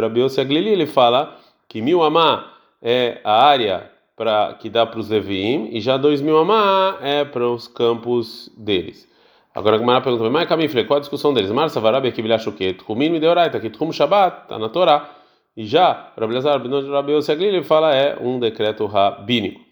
Rabi 0.00 0.20
Yossi 0.20 0.40
Aglili, 0.40 0.70
ele 0.70 0.86
fala 0.86 1.36
que 1.68 1.82
mil 1.82 2.02
amá 2.02 2.50
é 2.80 3.20
a 3.24 3.44
área 3.44 3.90
para 4.16 4.54
que 4.54 4.70
dá 4.70 4.86
para 4.86 4.98
os 4.98 5.10
Leviim 5.10 5.68
e 5.70 5.82
já 5.82 5.98
dois 5.98 6.22
mil 6.22 6.38
amá 6.38 6.96
é 7.02 7.26
para 7.26 7.46
os 7.46 7.68
campos 7.68 8.50
deles. 8.56 9.06
Agora 9.54 9.76
a 9.76 9.78
Gemara 9.78 10.00
pergunta, 10.00 10.30
mas 10.30 10.48
Camifle, 10.48 10.86
qual 10.86 10.96
a 10.96 11.00
discussão 11.00 11.34
deles? 11.34 11.50
Marsa 11.50 11.78
Varabi 11.78 12.08
aqui 12.08 12.22
vilha 12.22 12.38
que 12.38 12.72
Tchumim 12.72 13.10
me 13.10 13.20
deoraita, 13.20 13.60
que 13.60 13.68
Tchum 13.68 13.92
Shabbat, 13.92 14.44
está 14.44 14.58
na 14.58 14.70
Torá. 14.70 15.10
E 15.54 15.66
já, 15.66 16.10
Rabelazar, 16.18 16.58
Rabi 16.58 17.12
Yossi 17.12 17.32
Aglili, 17.32 17.56
ele 17.56 17.64
fala 17.64 17.94
é 17.94 18.16
um 18.18 18.40
decreto 18.40 18.86
rabínico. 18.86 19.67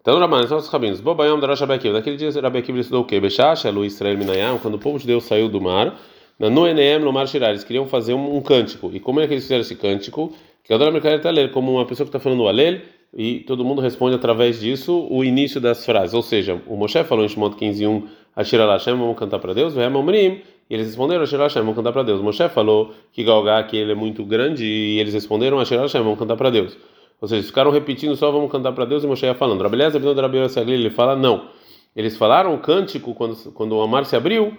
Então, 0.00 0.18
Raman, 0.18 0.46
são 0.46 0.58
os 0.58 0.68
rabinos. 0.68 1.00
Bobayam 1.00 1.40
Darash 1.40 1.60
Rabi 1.60 1.90
Naquele 1.90 2.16
dia, 2.16 2.30
Rabi 2.40 2.58
Akiva 2.58 2.78
estudou 2.78 3.02
o 3.02 3.04
quê? 3.04 3.18
Bechasha, 3.20 3.70
Lu 3.70 3.84
Israel 3.84 4.16
Minayam, 4.16 4.58
quando 4.58 4.74
o 4.74 4.78
povo 4.78 4.98
judeu 4.98 5.20
saiu 5.20 5.48
do 5.48 5.60
mar, 5.60 5.98
na 6.38 6.48
Noenem, 6.48 7.00
no 7.00 7.12
mar 7.12 7.26
Shirar, 7.26 7.50
eles 7.50 7.64
queriam 7.64 7.86
fazer 7.86 8.14
um, 8.14 8.36
um 8.36 8.40
cântico. 8.40 8.90
E 8.94 9.00
como 9.00 9.20
é 9.20 9.26
que 9.26 9.34
eles 9.34 9.44
fizeram 9.44 9.62
esse 9.62 9.74
cântico? 9.74 10.32
Que 10.62 10.72
a 10.72 10.78
Dora 10.78 10.92
Mercader 10.92 11.18
está 11.18 11.30
ler, 11.30 11.50
como 11.50 11.72
uma 11.72 11.84
pessoa 11.84 12.04
que 12.04 12.10
está 12.10 12.20
falando 12.20 12.44
o 12.44 12.48
Alel, 12.48 12.80
e 13.12 13.40
todo 13.40 13.64
mundo 13.64 13.80
responde 13.80 14.14
através 14.14 14.60
disso 14.60 15.06
o 15.10 15.24
início 15.24 15.60
das 15.60 15.84
frases. 15.84 16.14
Ou 16.14 16.22
seja, 16.22 16.60
o 16.66 16.76
Moshe 16.76 17.02
falou 17.04 17.24
em 17.24 17.28
Shemot 17.28 17.56
15.1, 17.56 18.04
Ashira 18.36 18.64
Lashem, 18.66 18.94
vamos 18.94 19.18
cantar 19.18 19.40
para 19.40 19.52
Deus, 19.52 19.74
Vem 19.74 19.88
Omrim, 19.88 20.42
e 20.70 20.74
eles 20.74 20.86
responderam, 20.86 21.24
Ashira 21.24 21.42
Lashem, 21.42 21.62
vamos 21.62 21.74
cantar 21.74 21.92
para 21.92 22.04
Deus. 22.04 22.20
Moshe 22.20 22.48
falou 22.50 22.94
que 23.12 23.24
Galgá, 23.24 23.62
que 23.64 23.76
ele 23.76 23.92
é 23.92 23.94
muito 23.96 24.24
grande, 24.24 24.64
e 24.64 25.00
eles 25.00 25.12
responderam, 25.12 25.58
Ashira 25.58 25.82
Lashem, 25.82 26.02
vamos 26.02 26.18
cantar 26.18 26.36
para 26.36 26.50
Deus. 26.50 26.76
Ou 27.20 27.26
seja, 27.26 27.46
ficaram 27.46 27.70
repetindo 27.70 28.14
só, 28.16 28.30
vamos 28.30 28.50
cantar 28.50 28.72
para 28.72 28.84
Deus, 28.84 29.02
e 29.02 29.06
Moshe 29.06 29.26
ia 29.26 29.34
falando. 29.34 29.62
Rabeleza, 29.62 29.98
Abinod 29.98 30.20
Rabi 30.20 30.38
ele 30.72 30.90
fala, 30.90 31.16
não. 31.16 31.48
Eles 31.94 32.16
falaram 32.16 32.54
o 32.54 32.58
cântico 32.58 33.14
quando, 33.14 33.52
quando 33.52 33.72
o 33.76 33.82
Amar 33.82 34.04
se 34.04 34.14
abriu, 34.14 34.56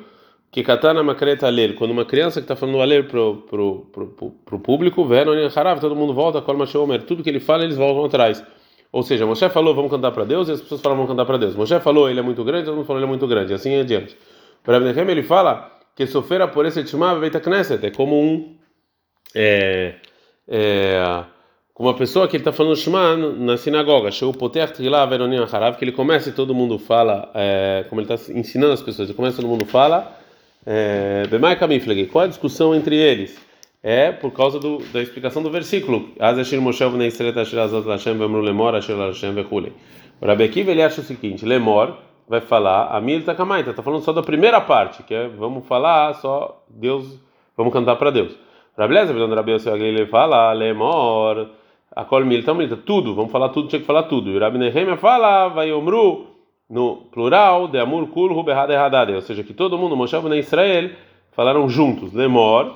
que 0.51 0.63
katana 0.63 1.03
makreta 1.03 1.47
ler, 1.47 1.75
quando 1.75 1.91
uma 1.91 2.05
criança 2.05 2.39
que 2.41 2.45
está 2.45 2.55
falando 2.55 2.81
a 2.81 2.85
ler 2.85 3.07
pro 3.07 3.43
pro, 3.49 3.87
pro, 3.91 4.31
pro, 4.45 4.59
público, 4.59 5.05
vendo 5.05 5.31
harav, 5.55 5.79
todo 5.79 5.95
mundo 5.95 6.13
volta, 6.13 6.41
kol 6.41 6.57
mashomer, 6.57 7.03
tudo 7.03 7.23
que 7.23 7.29
ele 7.29 7.39
fala 7.39 7.63
eles 7.63 7.77
voltam 7.77 8.05
atrás. 8.05 8.43
Ou 8.91 9.03
seja, 9.03 9.25
Moshe 9.25 9.47
falou, 9.49 9.75
vamos 9.75 9.91
cantar 9.91 10.11
para 10.11 10.25
Deus, 10.25 10.49
e 10.49 10.51
as 10.53 10.61
pessoas 10.61 10.81
falam, 10.81 10.97
vamos 10.97 11.11
cantar 11.11 11.25
para 11.25 11.37
Deus. 11.37 11.55
Moshe 11.55 11.79
falou, 11.79 12.09
ele 12.09 12.19
é 12.19 12.23
muito 12.23 12.43
grande, 12.43 12.65
todo 12.65 12.75
mundo 12.75 12.85
falou, 12.85 12.99
ele 12.99 13.05
é 13.05 13.09
muito 13.09 13.27
grande, 13.27 13.51
e 13.51 13.55
assim 13.55 13.69
em 13.69 13.81
adiante. 13.81 14.17
O 14.67 14.71
Rabbi 14.71 15.11
ele 15.11 15.23
fala 15.23 15.79
que 15.95 16.07
sofrer 16.07 16.45
por 16.49 16.65
esse 16.65 16.83
tchumá 16.83 17.13
veita 17.13 17.39
knesset, 17.39 17.85
é 17.85 17.91
como 17.91 18.19
um 18.19 18.57
é, 19.35 19.95
é, 20.47 21.23
como 21.79 21.87
uma 21.87 21.95
pessoa 21.95 22.27
que 22.27 22.35
ele 22.35 22.41
está 22.41 22.51
falando 22.51 22.75
Shema 22.75 23.15
na 23.15 23.55
sinagoga, 23.55 24.11
chegou 24.11 24.33
poter 24.33 24.69
trilá 24.69 25.05
veronim 25.05 25.37
harav, 25.37 25.77
que 25.77 25.85
ele 25.85 25.93
começa 25.93 26.27
e 26.27 26.33
todo 26.33 26.53
mundo 26.53 26.77
fala, 26.77 27.31
é, 27.33 27.85
como 27.87 28.01
ele 28.01 28.13
está 28.13 28.33
ensinando 28.33 28.73
as 28.73 28.81
pessoas, 28.81 29.07
ele 29.07 29.15
começa 29.15 29.39
e 29.39 29.41
todo 29.41 29.49
mundo 29.49 29.63
fala 29.65 30.13
é, 30.65 31.25
Bemai 31.29 31.55
Kamifleg, 31.55 32.07
qual 32.07 32.25
a 32.25 32.27
discussão 32.27 32.75
entre 32.75 32.97
eles? 32.97 33.39
É 33.81 34.11
por 34.11 34.29
causa 34.31 34.59
do, 34.59 34.79
da 34.91 35.01
explicação 35.01 35.41
do 35.41 35.49
versículo. 35.49 36.09
Azashir 36.19 36.59
Moshe 36.59 36.83
Lashem 36.83 38.17
Vemru 38.17 38.41
Lemor 38.41 38.75
Asher 38.75 38.97
Lashem 38.97 39.33
Vechule. 39.33 39.71
O 40.19 40.25
Rabi 40.27 40.51
ele 40.53 40.83
acha 40.83 40.99
o 40.99 41.03
seguinte: 41.05 41.45
Lemor 41.45 41.93
vai 42.27 42.41
falar 42.41 42.89
a 42.89 42.99
Milta 42.99 43.33
Kamaita, 43.33 43.69
está 43.69 43.81
falando 43.81 44.03
só 44.03 44.11
da 44.11 44.21
primeira 44.21 44.59
parte, 44.59 45.01
que 45.03 45.13
é 45.13 45.29
vamos 45.29 45.65
falar 45.65 46.13
só 46.15 46.61
Deus, 46.69 47.17
vamos 47.55 47.71
cantar 47.71 47.95
para 47.95 48.11
Deus. 48.11 48.35
Rabi 48.77 48.93
Lezer, 48.93 49.15
quando 49.15 49.33
Rabi 49.33 49.53
ele 49.53 50.07
fala 50.07 50.51
Lemor, 50.51 51.47
a 51.95 52.05
Kol 52.05 52.25
Milta 52.25 52.53
Milta, 52.53 52.77
tudo, 52.77 53.15
vamos 53.15 53.31
falar 53.31 53.49
tudo, 53.49 53.67
tinha 53.67 53.79
que 53.79 53.85
falar 53.85 54.03
tudo. 54.03 54.29
E 54.29 54.37
o 54.37 54.39
Rabi 54.39 54.57
Nehemia 54.57 54.97
fala, 54.97 55.47
vai 55.49 55.71
Omru 55.71 56.27
no 56.69 56.97
plural 57.11 57.67
de 57.67 57.79
Amur 57.79 58.07
Kulhu 58.07 58.43
Behad 58.43 58.69
Ehadade, 58.69 59.13
ou 59.13 59.21
seja, 59.21 59.43
que 59.43 59.53
todo 59.53 59.77
mundo, 59.77 59.95
Moshe 59.95 60.15
e 60.15 60.39
Israel, 60.39 60.91
falaram 61.31 61.67
juntos, 61.67 62.13
Lemor, 62.13 62.75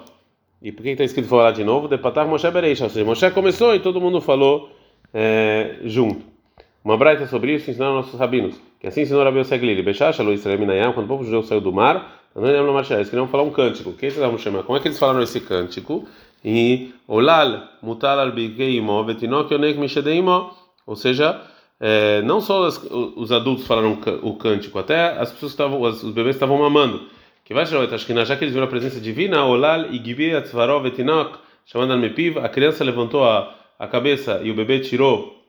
e 0.61 0.71
por 0.71 0.81
que 0.81 0.89
está 0.89 1.03
escrito 1.03 1.27
falar 1.27 1.51
de 1.51 1.63
novo? 1.63 1.87
De 1.87 1.97
Patar 1.97 2.25
Moshe 2.25 2.49
Bereisha, 2.49 2.85
ou 2.85 2.89
seja, 2.89 3.05
Moshe 3.05 3.29
começou 3.31 3.75
e 3.75 3.79
todo 3.79 4.01
mundo 4.01 4.19
falou 4.19 4.69
é, 5.13 5.77
junto. 5.83 6.25
Uma 6.83 6.97
braita 6.97 7.27
sobre 7.27 7.53
isso 7.53 7.69
ensinaram 7.69 7.95
nossos 7.95 8.19
rabinos, 8.19 8.59
que 8.79 8.87
assim 8.87 9.01
ensinou 9.01 9.23
Rabi 9.23 9.43
Seglili, 9.45 9.81
Bechasha, 9.81 10.23
Lu 10.23 10.33
Israel 10.33 10.59
Minayam, 10.59 10.93
quando 10.93 11.05
o 11.05 11.09
povo 11.09 11.23
judeu 11.23 11.43
saiu 11.43 11.61
do 11.61 11.71
mar, 11.71 12.23
não 12.35 12.43
lembro 12.43 12.73
mais 12.73 12.89
eles 12.89 13.09
queriam 13.09 13.27
falar 13.27 13.43
um 13.43 13.51
cântico. 13.51 13.93
Quem 13.93 14.09
eles 14.09 14.41
chamar? 14.41 14.63
Como 14.63 14.77
é 14.77 14.81
que 14.81 14.87
eles 14.87 14.97
falaram 14.97 15.21
esse 15.21 15.39
cântico? 15.39 16.07
E 16.43 16.91
Olal, 17.07 17.69
Mutal 17.81 18.19
al 18.19 18.31
Bigeimo, 18.31 19.03
Vetinok 19.03 19.53
Yonek 19.53 19.79
Mishedeimo, 19.79 20.51
ou 20.85 20.95
seja, 20.95 21.41
é, 21.79 22.21
não 22.21 22.41
só 22.41 22.65
as, 22.65 22.77
os 23.15 23.31
adultos 23.31 23.65
falaram 23.65 23.99
o 24.21 24.35
cântico, 24.35 24.77
até 24.77 25.17
as 25.17 25.31
pessoas 25.31 25.53
estavam, 25.53 25.81
os 25.81 26.03
bebês 26.11 26.35
estavam 26.35 26.57
mamando. 26.57 27.07
Que 27.45 27.53
vai 27.53 27.63
acho 27.63 28.05
que 28.05 28.25
já 28.25 28.35
que 28.37 28.43
eles 28.43 28.53
viram 28.53 28.67
a 28.67 28.69
presença 28.69 28.99
divina, 28.99 29.45
Olal 29.45 29.91
e 29.91 30.03
Gibi 30.03 30.33
Atzvarov 30.33 30.85
Etinok, 30.85 31.37
chamando 31.65 31.91
Almepiv, 31.91 32.37
a 32.39 32.49
criança 32.49 32.83
levantou 32.83 33.23
a, 33.25 33.53
a 33.79 33.87
cabeça 33.87 34.41
e 34.43 34.51
o 34.51 34.55
bebê 34.55 34.79
tirou 34.79 35.41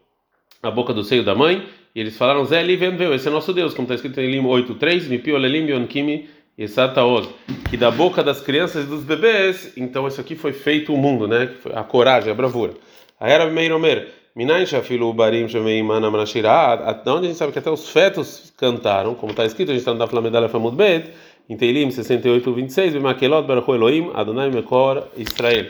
a 0.62 0.70
boca 0.70 0.92
do 0.92 1.04
seio 1.04 1.22
da 1.22 1.34
mãe, 1.34 1.68
e 1.94 2.00
eles 2.00 2.16
falaram, 2.16 2.44
Liven 2.64 2.96
veio, 2.96 3.14
esse 3.14 3.28
é 3.28 3.30
nosso 3.30 3.52
Deus, 3.52 3.74
como 3.74 3.84
está 3.84 3.94
escrito 3.94 4.20
em 4.20 4.30
Lim 4.30 4.42
8.3, 4.42 5.08
Mipio 5.08 5.36
Lelim 5.36 5.70
Yonkimi 5.70 6.28
Yesataoz, 6.58 7.28
que 7.68 7.76
da 7.76 7.90
boca 7.90 8.23
das 8.23 8.40
crianças 8.40 8.84
e 8.84 8.88
dos 8.88 9.02
bebês, 9.02 9.73
então 9.76 10.06
isso 10.06 10.20
aqui 10.20 10.37
foi 10.37 10.52
feito 10.52 10.94
o 10.94 10.96
mundo, 10.96 11.26
né? 11.26 11.52
A 11.75 11.82
coragem, 11.82 12.30
a 12.30 12.34
bravura. 12.34 12.75
A 13.18 13.28
era 13.28 13.50
Meiromer, 13.50 14.08
Minain 14.37 14.64
Shafilu 14.64 15.12
Barim 15.12 15.49
Shemeimana 15.49 16.11
Manashirah, 16.11 17.02
onde 17.06 17.26
a 17.26 17.28
gente 17.28 17.37
sabe 17.38 17.52
que 17.52 17.58
até 17.58 17.70
os 17.70 17.88
fetos 17.88 18.52
cantaram, 18.56 19.14
como 19.14 19.32
está 19.32 19.44
escrito, 19.44 19.70
a 19.70 19.73
gente 19.73 19.80
está 19.80 19.94
no 19.94 20.06
Flamedalha 20.06 20.49
Famud 20.49 20.76
Bet, 20.76 21.11
em 21.49 21.56
Teilim 21.56 21.90
68, 21.90 22.52
26, 22.52 22.92
Bimakelot 22.94 23.46
Baruch 23.46 23.70
Elohim 23.70 24.11
Adonai 24.14 24.50
Mekor 24.50 25.08
Israel, 25.16 25.66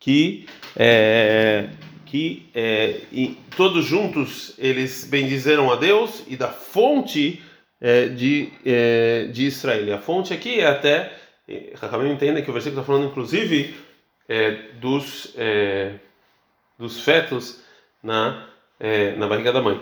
que 0.00 0.46
é, 0.76 1.68
que 2.06 2.48
é, 2.54 3.00
todos 3.56 3.84
juntos 3.84 4.54
eles 4.58 5.06
bendizeram 5.10 5.70
a 5.70 5.76
Deus 5.76 6.24
e 6.26 6.36
da 6.36 6.48
fonte 6.48 7.40
é, 7.82 8.06
de, 8.06 8.52
é, 8.64 9.24
de 9.24 9.46
Israel. 9.46 9.84
E 9.84 9.92
a 9.92 9.98
fonte 9.98 10.32
aqui 10.32 10.60
é 10.60 10.68
até, 10.68 11.12
Rahamim 11.74 12.12
entende 12.12 12.40
que 12.42 12.50
o 12.50 12.52
versículo 12.52 12.80
está 12.80 12.86
falando 12.86 13.10
inclusive 13.10 13.74
é, 14.28 14.52
dos, 14.74 15.34
é, 15.36 15.94
dos 16.78 17.02
fetos 17.02 17.60
na, 18.00 18.46
é, 18.78 19.16
na 19.16 19.26
barriga 19.26 19.52
da 19.52 19.60
mãe. 19.60 19.80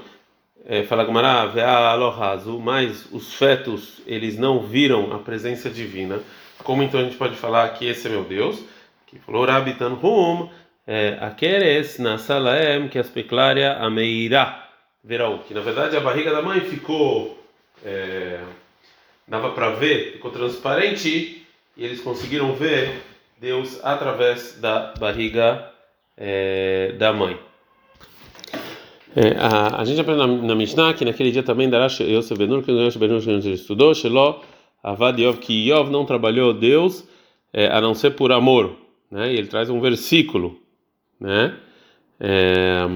É, 0.64 0.82
fala 0.84 1.04
Gumara, 1.04 1.50
alohazu, 1.92 2.58
mas 2.58 3.06
os 3.12 3.34
fetos 3.34 4.00
eles 4.06 4.38
não 4.38 4.60
viram 4.60 5.12
a 5.12 5.18
presença 5.18 5.68
divina. 5.68 6.20
Como 6.64 6.82
então 6.82 7.00
a 7.00 7.04
gente 7.04 7.16
pode 7.16 7.36
falar 7.36 7.68
que 7.70 7.86
esse 7.86 8.06
é 8.06 8.10
meu 8.10 8.24
Deus? 8.24 8.62
Que 9.06 9.18
falou 9.18 9.44
Rabitan 9.44 9.98
Hum, 10.02 10.48
é, 10.86 11.18
Akeres 11.20 11.98
na 11.98 12.18
Salaem, 12.18 12.88
que 12.88 12.98
aspeclária 12.98 13.74
ameirá. 13.74 14.68
Verão, 15.02 15.38
que 15.38 15.54
na 15.54 15.60
verdade 15.60 15.96
a 15.96 16.00
barriga 16.00 16.30
da 16.30 16.42
mãe 16.42 16.60
ficou. 16.60 17.39
É, 17.84 18.40
dava 19.26 19.50
para 19.50 19.70
ver, 19.70 20.12
ficou 20.12 20.30
transparente 20.30 21.46
e 21.76 21.84
eles 21.84 22.00
conseguiram 22.00 22.54
ver 22.54 23.00
Deus 23.40 23.80
através 23.82 24.58
da 24.60 24.92
barriga 24.98 25.70
é, 26.16 26.92
da 26.98 27.12
mãe. 27.12 27.38
É, 29.16 29.36
a, 29.38 29.80
a, 29.80 29.84
gente 29.84 30.00
aprende 30.00 30.20
na, 30.20 30.26
na 30.26 30.54
Mishnah 30.54 30.94
que 30.94 31.04
naquele 31.04 31.32
dia 31.32 31.42
também 31.42 31.68
Darash 31.68 32.00
Yosef 32.00 32.38
Benur, 32.38 32.62
que 32.62 32.70
Yosef 32.70 32.98
Benur 32.98 33.18
estudou, 33.46 33.94
Shelo 33.94 34.40
Avad 34.82 35.20
Yov, 35.20 35.38
que 35.38 35.68
Yov 35.68 35.90
não 35.90 36.04
trabalhou 36.04 36.54
Deus 36.54 37.08
é, 37.52 37.66
a 37.66 37.80
não 37.80 37.94
ser 37.94 38.10
por 38.12 38.30
amor, 38.30 38.76
né? 39.10 39.32
E 39.32 39.36
ele 39.36 39.48
traz 39.48 39.68
um 39.68 39.80
versículo, 39.80 40.58
né? 41.18 41.56
É, 42.20 42.86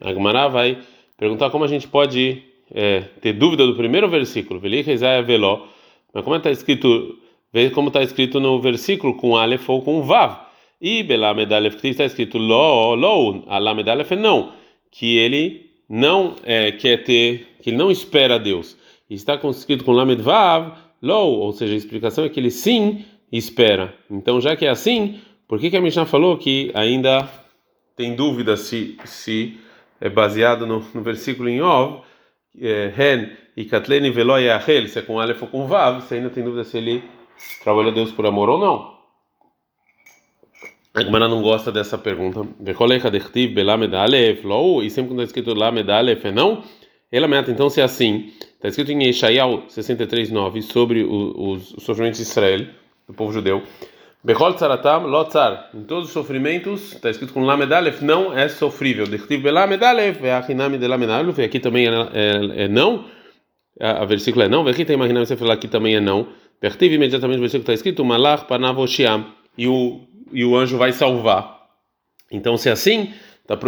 a 0.00 0.12
Gemara 0.12 0.48
vai 0.48 0.78
perguntar 1.16 1.50
como 1.50 1.64
a 1.64 1.68
gente 1.68 1.86
pode 1.86 2.42
é, 2.72 3.00
ter 3.20 3.32
dúvida 3.34 3.66
do 3.66 3.74
primeiro 3.74 4.08
versículo, 4.08 4.60
Veló, 4.60 5.66
mas 6.12 6.24
como 6.24 6.36
está 6.36 6.50
escrito, 6.50 7.18
vê 7.52 7.70
como 7.70 7.88
está 7.88 8.02
escrito 8.02 8.40
no 8.40 8.60
versículo 8.60 9.14
com 9.14 9.36
Aleph 9.36 9.68
ou 9.68 9.82
com 9.82 10.02
Vav, 10.02 10.48
e 10.80 11.02
Belamed 11.02 11.52
Aleph, 11.52 11.76
que 11.76 11.88
está 11.88 12.04
escrito 12.04 12.38
Lo, 12.38 12.94
Lo, 12.94 13.44
Alamed 13.46 13.88
Aleph 13.88 14.12
não 14.12 14.60
que 14.90 15.16
ele 15.16 15.70
não 15.88 16.36
é, 16.42 16.72
quer 16.72 17.04
ter, 17.04 17.56
que 17.62 17.70
ele 17.70 17.76
não 17.76 17.90
espera 17.90 18.38
Deus. 18.38 18.76
E 19.08 19.14
está 19.14 19.38
escrito 19.50 19.84
com 19.84 19.92
Lamed 19.92 20.22
Vav, 20.22 20.76
Lo, 21.02 21.38
ou 21.38 21.52
seja, 21.52 21.74
a 21.74 21.76
explicação 21.76 22.24
é 22.24 22.28
que 22.28 22.38
ele 22.38 22.50
sim 22.50 23.04
espera. 23.32 23.94
Então, 24.10 24.40
já 24.40 24.56
que 24.56 24.66
é 24.66 24.68
assim, 24.68 25.20
por 25.48 25.58
que, 25.58 25.70
que 25.70 25.76
a 25.76 25.80
Mishnah 25.80 26.06
falou 26.06 26.36
que 26.36 26.70
ainda 26.74 27.28
tem 27.96 28.14
dúvida 28.14 28.56
se, 28.56 28.96
se 29.04 29.58
é 30.00 30.08
baseado 30.08 30.66
no, 30.66 30.84
no 30.94 31.02
versículo 31.02 31.48
em 31.48 31.60
Ov, 31.60 32.02
Hen 32.56 33.30
e 33.56 33.64
Katleni 33.64 34.10
Veloy 34.10 34.48
Ahel, 34.50 34.88
se 34.88 34.98
é 34.98 35.02
com 35.02 35.20
Aleph 35.20 35.42
ou 35.42 35.48
com 35.48 35.66
Vav, 35.66 36.00
você 36.00 36.16
ainda 36.16 36.30
tem 36.30 36.42
dúvida 36.42 36.64
se 36.64 36.78
ele 36.78 37.02
trabalha 37.62 37.92
Deus 37.92 38.10
por 38.12 38.26
amor 38.26 38.48
ou 38.48 38.58
não. 38.58 39.00
A 40.92 41.02
Gemara 41.02 41.28
não 41.28 41.40
gosta 41.40 41.70
dessa 41.70 41.96
pergunta. 41.96 42.40
E 42.60 42.74
sempre 44.90 45.08
quando 45.08 45.22
está 45.22 45.24
escrito 45.24 45.54
Lamed 45.54 45.90
Aleph 45.90 46.24
é 46.24 46.32
não, 46.32 46.64
ela 47.12 47.28
meta. 47.28 47.50
Então, 47.50 47.70
se 47.70 47.80
é 47.80 47.84
assim, 47.84 48.32
está 48.40 48.68
escrito 48.68 48.90
em 48.90 49.04
Yeshayahu 49.04 49.64
63:9 49.68 50.62
sobre 50.62 51.04
os, 51.04 51.74
os 51.76 51.84
sofrimentos 51.84 52.18
de 52.18 52.24
Israel, 52.24 52.66
do 53.06 53.14
povo 53.14 53.32
judeu. 53.32 53.62
Bechol 54.22 54.54
tzaratam 54.54 55.06
lotzar. 55.06 55.70
Em 55.74 55.82
todos 55.82 56.08
os 56.08 56.12
sofrimentos, 56.12 56.92
está 56.92 57.10
escrito 57.10 57.32
com 57.32 57.42
Lamed 57.44 57.72
Aleph, 57.72 58.02
não 58.02 58.36
é 58.36 58.48
sofrível. 58.48 59.06
Dechtiv 59.06 59.42
belamed 59.42 59.82
Aleph, 59.82 60.20
ve'achinami 60.20 60.78
de 60.78 60.86
Lamed 60.86 61.10
Aleph, 61.10 61.38
e 61.38 61.42
aqui 61.42 61.58
também 61.58 61.86
é, 61.86 61.90
é, 61.90 62.64
é 62.64 62.68
não. 62.68 63.06
A, 63.80 64.02
a 64.02 64.04
versículo 64.04 64.44
é 64.44 64.48
não. 64.48 64.66
Aqui 64.68 64.84
tem 64.84 64.94
imaginando 64.94 65.26
você 65.26 65.36
falar 65.36 65.54
aqui 65.54 65.68
também 65.68 65.96
é 65.96 66.00
não. 66.00 66.28
Dechtiv 66.60 66.92
imediatamente 66.92 67.38
o 67.38 67.40
versículo 67.40 67.62
está 67.62 67.72
escrito 67.72 68.04
Malach 68.04 68.44
panavoshiam. 68.46 69.26
E 69.56 69.66
o 69.66 70.06
e 70.32 70.44
o 70.44 70.56
anjo 70.56 70.76
vai 70.76 70.92
salvar. 70.92 71.60
Então, 72.30 72.56
se 72.56 72.68
é 72.68 72.72
assim, 72.72 73.12
está 73.42 73.58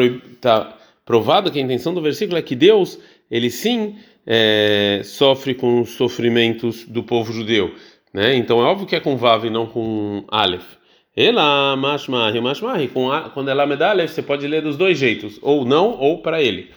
tá 0.40 0.78
provado 1.04 1.50
que 1.50 1.58
a 1.58 1.62
intenção 1.62 1.92
do 1.92 2.00
versículo 2.00 2.38
é 2.38 2.42
que 2.42 2.54
Deus, 2.54 2.98
ele 3.30 3.50
sim 3.50 3.96
é, 4.26 5.00
sofre 5.04 5.54
com 5.54 5.80
os 5.80 5.90
sofrimentos 5.90 6.84
do 6.84 7.02
povo 7.02 7.32
judeu. 7.32 7.74
Né? 8.12 8.34
Então, 8.36 8.60
é 8.60 8.64
óbvio 8.64 8.86
que 8.86 8.96
é 8.96 9.00
com 9.00 9.16
Vav 9.16 9.46
e 9.46 9.50
não 9.50 9.66
com 9.66 10.24
Aleph. 10.28 10.76
Ela, 11.16 11.76
mashmahi, 11.76 12.40
mashmahi. 12.40 12.90
Quando 13.34 13.48
ela 13.48 13.66
me 13.66 13.76
dá 13.76 13.90
Aleph, 13.90 14.10
você 14.10 14.22
pode 14.22 14.46
ler 14.46 14.62
dos 14.62 14.76
dois 14.76 14.98
jeitos, 14.98 15.38
ou 15.42 15.64
não, 15.64 15.98
ou 15.98 16.22
para 16.22 16.42
ele. 16.42 16.70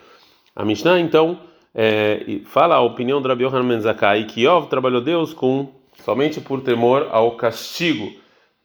A 0.55 0.63
Mishnah, 0.65 0.99
então, 0.99 1.39
é, 1.73 2.39
fala 2.45 2.75
a 2.75 2.81
opinião 2.81 3.21
do 3.21 3.27
Rabi 3.27 3.43
Yohanan 3.43 3.63
Menzakai, 3.63 4.25
que 4.25 4.45
Yov 4.45 4.67
trabalhou 4.67 5.01
Deus 5.01 5.33
com 5.33 5.69
somente 6.03 6.39
por 6.39 6.61
temor 6.61 7.07
ao 7.11 7.31
castigo. 7.31 8.11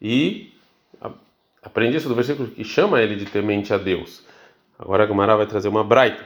E 0.01 0.51
Aprendi 1.61 1.97
isso 1.97 2.09
do 2.09 2.15
versículo 2.15 2.49
que 2.49 2.63
chama 2.63 3.01
ele 3.01 3.15
de 3.15 3.25
temente 3.25 3.71
a 3.73 3.77
Deus. 3.77 4.23
Agora 4.79 5.03
a 5.03 5.35
vai 5.35 5.45
trazer 5.45 5.67
uma 5.67 5.83
braita. 5.83 6.25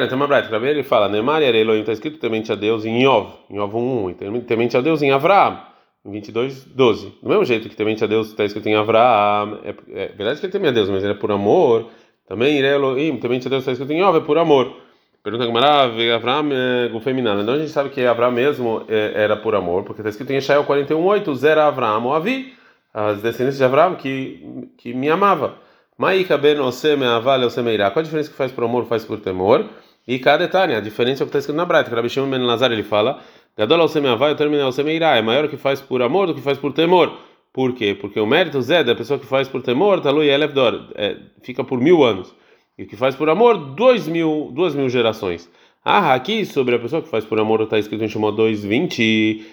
Tá, 0.00 0.06
tem 0.06 0.16
uma. 0.16 0.26
Para 0.26 0.70
ele 0.70 0.82
fala, 0.82 1.06
Neymar 1.06 1.42
e 1.42 1.44
Elohim 1.44 1.80
está 1.80 1.92
escrito 1.92 2.18
temente 2.18 2.50
a 2.50 2.54
Deus 2.54 2.86
em 2.86 3.02
Yov, 3.02 3.28
em 3.50 3.56
Yov 3.56 3.76
1, 3.76 4.10
e 4.10 4.40
temente 4.40 4.74
a 4.74 4.80
Deus 4.80 5.02
em 5.02 5.10
Avraham, 5.10 5.60
em 6.02 6.10
22, 6.10 6.64
12. 6.64 7.12
Do 7.22 7.28
mesmo 7.28 7.44
jeito 7.44 7.68
que 7.68 7.76
temente 7.76 8.02
a 8.02 8.06
Deus 8.06 8.28
está 8.28 8.42
escrito 8.42 8.66
em 8.70 8.74
Avraham, 8.74 9.60
é, 9.62 9.74
é 9.92 10.06
verdade 10.08 10.40
que 10.40 10.46
ele 10.46 10.52
teme 10.52 10.68
a 10.68 10.70
Deus, 10.70 10.88
mas 10.88 11.04
ele 11.04 11.12
é 11.12 11.16
por 11.16 11.30
amor. 11.30 11.90
Também 12.26 12.58
Elohim, 12.58 13.18
temente 13.18 13.46
a 13.46 13.50
Deus 13.50 13.62
está 13.62 13.72
escrito 13.72 13.92
em 13.92 14.00
Yov, 14.00 14.16
é 14.16 14.20
por 14.20 14.38
amor. 14.38 14.74
Pergunta 15.22 15.44
Gamara, 15.44 15.92
Avraham 16.14 16.48
é 16.52 17.00
feminino. 17.00 17.42
Então 17.42 17.52
a 17.52 17.58
gente 17.58 17.70
sabe 17.70 17.90
que 17.90 18.00
Avraham 18.00 18.32
mesmo 18.32 18.84
é, 18.88 19.12
era 19.14 19.36
por 19.36 19.54
amor, 19.54 19.84
porque 19.84 20.00
está 20.00 20.08
escrito 20.08 20.32
em 20.32 20.36
Eshael 20.36 20.64
41:8, 20.64 21.34
Zera 21.34 21.66
Avraham, 21.66 22.06
o 22.06 22.14
Avi 22.14 22.54
as 22.94 23.22
descendentes 23.22 23.58
de 23.58 23.64
Abraão 23.64 23.94
que, 23.94 24.70
que 24.76 24.92
me 24.94 25.08
amava. 25.08 25.56
Maika 25.98 26.36
ben 26.36 26.60
oseme 26.60 27.06
avale 27.06 27.44
osemeirá. 27.44 27.90
Qual 27.90 28.00
a 28.00 28.02
diferença 28.02 28.30
que 28.30 28.36
faz 28.36 28.50
por 28.50 28.64
amor 28.64 28.86
faz 28.86 29.04
por 29.04 29.20
temor? 29.20 29.68
E 30.06 30.18
cada 30.18 30.46
detalhe, 30.46 30.74
a 30.74 30.80
diferença 30.80 31.22
é 31.22 31.24
o 31.24 31.26
que 31.26 31.30
está 31.30 31.38
escrito 31.38 31.56
na 31.56 31.64
Braita. 31.64 31.94
Rabi 31.94 32.08
Shimon 32.08 32.30
ben 32.30 32.42
Lazar 32.44 32.72
ele 32.72 32.82
fala: 32.82 33.20
Gadol 33.56 33.80
oseme 33.80 34.08
avale 34.08 34.34
termina 34.34 34.66
osemeirá. 34.66 35.16
É 35.16 35.22
maior 35.22 35.44
o 35.44 35.48
que 35.48 35.56
faz 35.56 35.80
por 35.80 36.02
amor 36.02 36.26
do 36.26 36.34
que 36.34 36.40
faz 36.40 36.58
por 36.58 36.72
temor. 36.72 37.12
Por 37.52 37.74
quê? 37.74 37.94
Porque 37.94 38.18
o 38.18 38.26
mérito 38.26 38.60
Zé 38.62 38.82
da 38.82 38.94
pessoa 38.94 39.18
que 39.18 39.26
faz 39.26 39.46
por 39.46 39.62
temor, 39.62 40.00
talui 40.00 40.28
elefdor, 40.28 40.88
é, 40.94 41.16
fica 41.42 41.62
por 41.62 41.78
mil 41.78 42.02
anos. 42.02 42.34
E 42.78 42.84
o 42.84 42.86
que 42.86 42.96
faz 42.96 43.14
por 43.14 43.28
amor, 43.28 43.74
dois 43.74 44.08
mil, 44.08 44.50
duas 44.54 44.74
mil 44.74 44.88
gerações. 44.88 45.50
Ah, 45.84 46.14
aqui 46.14 46.46
sobre 46.46 46.76
a 46.76 46.78
pessoa 46.78 47.02
que 47.02 47.08
faz 47.08 47.24
por 47.24 47.38
amor 47.38 47.60
está 47.60 47.78
escrito 47.78 48.02
em 48.02 48.08
Shimon 48.08 48.32
2,20 48.34 49.44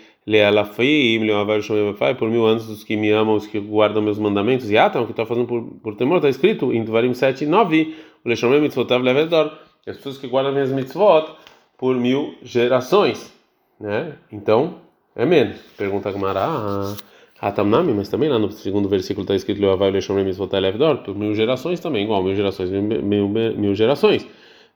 por 2.17 2.29
mil 2.29 2.45
anos 2.45 2.69
os 2.69 2.83
que 2.83 2.95
me 2.95 3.09
amam, 3.09 3.35
os 3.35 3.47
que 3.47 3.59
guardam 3.59 4.01
meus 4.01 4.19
mandamentos, 4.19 4.69
e 4.69 4.77
Atam, 4.77 5.05
que 5.05 5.11
está 5.11 5.25
fazendo 5.25 5.47
por, 5.47 5.63
por 5.81 5.95
temor, 5.95 6.17
está 6.17 6.29
escrito 6.29 6.71
em 6.73 6.83
Dvarim 6.83 7.13
7, 7.13 7.45
9, 7.45 7.95
o 8.23 8.29
Leshomem 8.29 8.61
mitzvotav 8.61 9.01
levedor, 9.01 9.51
as 9.87 9.97
pessoas 9.97 10.17
que 10.17 10.27
guardam 10.27 10.53
minhas 10.53 10.71
mitzvot 10.71 11.31
por 11.77 11.95
mil 11.95 12.35
gerações, 12.43 13.33
né? 13.79 14.13
Então, 14.31 14.75
é 15.15 15.25
menos. 15.25 15.57
Pergunta 15.77 16.11
Gamara, 16.11 16.41
ah, 16.43 16.95
Atamnami, 17.41 17.93
mas 17.93 18.09
também 18.09 18.29
lá 18.29 18.37
no 18.37 18.51
segundo 18.51 18.89
versículo 18.89 19.23
está 19.23 19.33
escrito 19.33 19.61
Leavai 19.61 19.89
Leshomem 19.89 20.25
mitzvotav 20.25 20.61
levedor, 20.61 20.97
por 20.97 21.15
mil 21.15 21.33
gerações 21.33 21.79
também, 21.79 22.03
igual, 22.03 22.21
mil 22.21 22.35
gerações, 22.35 22.69
mil, 22.69 23.01
mil, 23.01 23.29
mil, 23.29 23.73
gerações. 23.73 24.27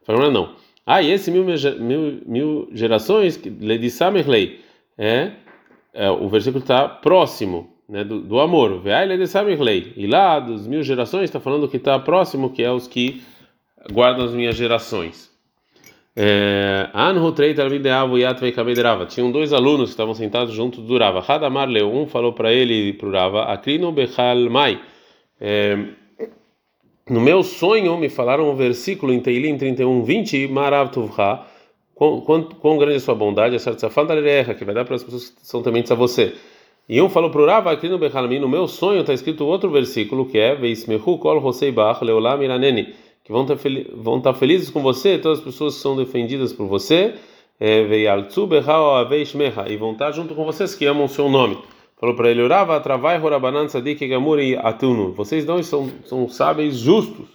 Fala, 0.03 0.31
não. 0.31 0.55
Ah, 0.85 1.01
e 1.01 1.11
esse 1.11 1.29
mil, 1.29 1.45
mil, 1.45 2.21
mil 2.25 2.69
gerações, 2.73 3.39
Ledi 3.59 3.89
Samerlei, 3.89 4.59
é 4.97 5.33
é, 5.93 6.09
o 6.09 6.27
versículo 6.27 6.63
está 6.63 6.89
próximo 6.89 7.71
né, 7.87 8.03
do, 8.03 8.19
do 8.21 8.39
amor. 8.39 8.81
E 9.95 10.07
lá, 10.07 10.39
dos 10.39 10.65
mil 10.65 10.81
gerações, 10.81 11.25
está 11.25 11.39
falando 11.39 11.67
que 11.67 11.77
está 11.77 11.99
próximo, 11.99 12.49
que 12.49 12.63
é 12.63 12.71
os 12.71 12.87
que 12.87 13.21
guardam 13.91 14.25
as 14.25 14.33
minhas 14.33 14.55
gerações. 14.55 15.31
É, 16.15 16.89
Tinham 19.07 19.31
dois 19.31 19.53
alunos 19.53 19.89
que 19.89 19.93
estavam 19.93 20.13
sentados 20.13 20.53
junto 20.53 20.81
do 20.81 20.97
Rava. 20.97 21.23
Hadamar 21.27 21.67
Leum 21.67 22.07
falou 22.07 22.33
para 22.33 22.51
ele 22.51 22.89
e 22.89 22.93
para 22.93 23.07
o 23.07 23.11
Rava: 23.11 23.43
Akrino 23.45 23.91
Bechal 23.91 24.49
Mai. 24.49 24.79
É, 25.39 25.77
no 27.09 27.19
meu 27.19 27.43
sonho 27.43 27.97
me 27.97 28.09
falaram 28.09 28.49
um 28.49 28.55
versículo 28.55 29.11
em 29.11 29.19
Teilim 29.19 29.57
31, 29.57 30.03
20, 30.03 30.47
Marav 30.47 30.89
Tuvha 30.89 31.52
quão, 32.03 32.21
quão, 32.21 32.43
quão 32.43 32.77
grande 32.77 32.97
é 32.97 32.99
sua 32.99 33.15
bondade, 33.15 33.55
a 33.55 34.53
que 34.53 34.65
vai 34.65 34.75
dar 34.75 34.83
para 34.83 34.95
as 34.95 35.03
pessoas 35.03 35.29
que 35.29 35.47
são 35.47 35.63
tementes 35.63 35.89
a 35.91 35.95
você. 35.95 36.33
E 36.89 37.01
um 37.01 37.07
falou 37.07 37.29
para 37.29 37.41
o 37.41 37.45
Rava, 37.45 37.71
aqui 37.71 37.87
no 37.87 37.97
no 37.97 38.49
meu 38.49 38.67
sonho 38.67 38.99
está 39.01 39.13
escrito 39.13 39.45
outro 39.45 39.69
versículo 39.69 40.25
que 40.25 40.37
é 40.37 40.53
Veismehu 40.53 41.17
kol 41.17 41.41
hoseibach 41.41 42.03
leolam 42.03 42.43
iraneni, 42.43 42.93
que 43.23 43.31
vão 43.31 43.43
estar, 43.43 43.57
vão 43.95 44.17
estar 44.17 44.33
felizes 44.33 44.69
com 44.69 44.81
você, 44.81 45.17
todas 45.17 45.39
as 45.39 45.45
pessoas 45.45 45.75
que 45.75 45.81
são 45.81 45.95
defendidas 45.95 46.51
por 46.51 46.67
você, 46.67 47.13
é, 47.57 47.83
e 47.83 49.77
vão 49.77 49.93
estar 49.93 50.11
junto 50.11 50.35
com 50.35 50.43
vocês 50.43 50.75
que 50.75 50.85
amam 50.85 51.05
o 51.05 51.09
seu 51.09 51.29
nome. 51.29 51.57
Falou 51.97 52.15
para 52.17 52.29
ele, 52.29 52.45
Rava, 52.45 52.81
travai 52.81 53.17
horabanan 53.17 53.69
sadik 53.69 54.05
gamuri 54.05 54.57
atunu. 54.57 55.13
Vocês 55.13 55.45
não 55.45 55.63
são, 55.63 55.89
são 56.03 56.27
sábios 56.27 56.79
justos. 56.79 57.27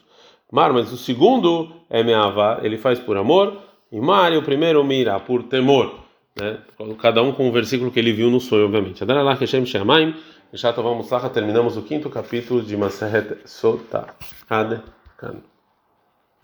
Mar, 0.53 0.75
mas 0.75 0.93
o 0.93 0.97
segundo 0.99 1.71
é 1.89 2.03
meava, 2.03 2.61
ele 2.63 2.77
faz 2.77 2.99
por 2.99 3.17
amor, 3.17 3.68
e 3.91 4.01
Mari, 4.01 4.37
o 4.37 4.43
primeiro 4.43 4.85
mira 4.85 5.19
por 5.21 5.45
temor, 5.45 5.99
né? 6.39 6.59
Cada 7.01 7.23
um 7.23 7.33
com 7.33 7.49
o 7.49 7.53
versículo 7.53 7.91
que 7.91 7.99
ele 7.99 8.13
viu 8.13 8.31
no 8.31 8.41
sonho, 8.41 8.67
obviamente. 8.67 9.03
Adana 9.03 9.35
Hashem 9.35 9.65
Shemaim, 9.65 10.15
terminamos 11.33 11.77
o 11.77 11.83
quinto 11.83 12.11
capítulo 12.11 12.63
de 12.63 12.77
Maseret 12.77 13.41
Sotah. 13.45 14.15
Ad 14.49 14.83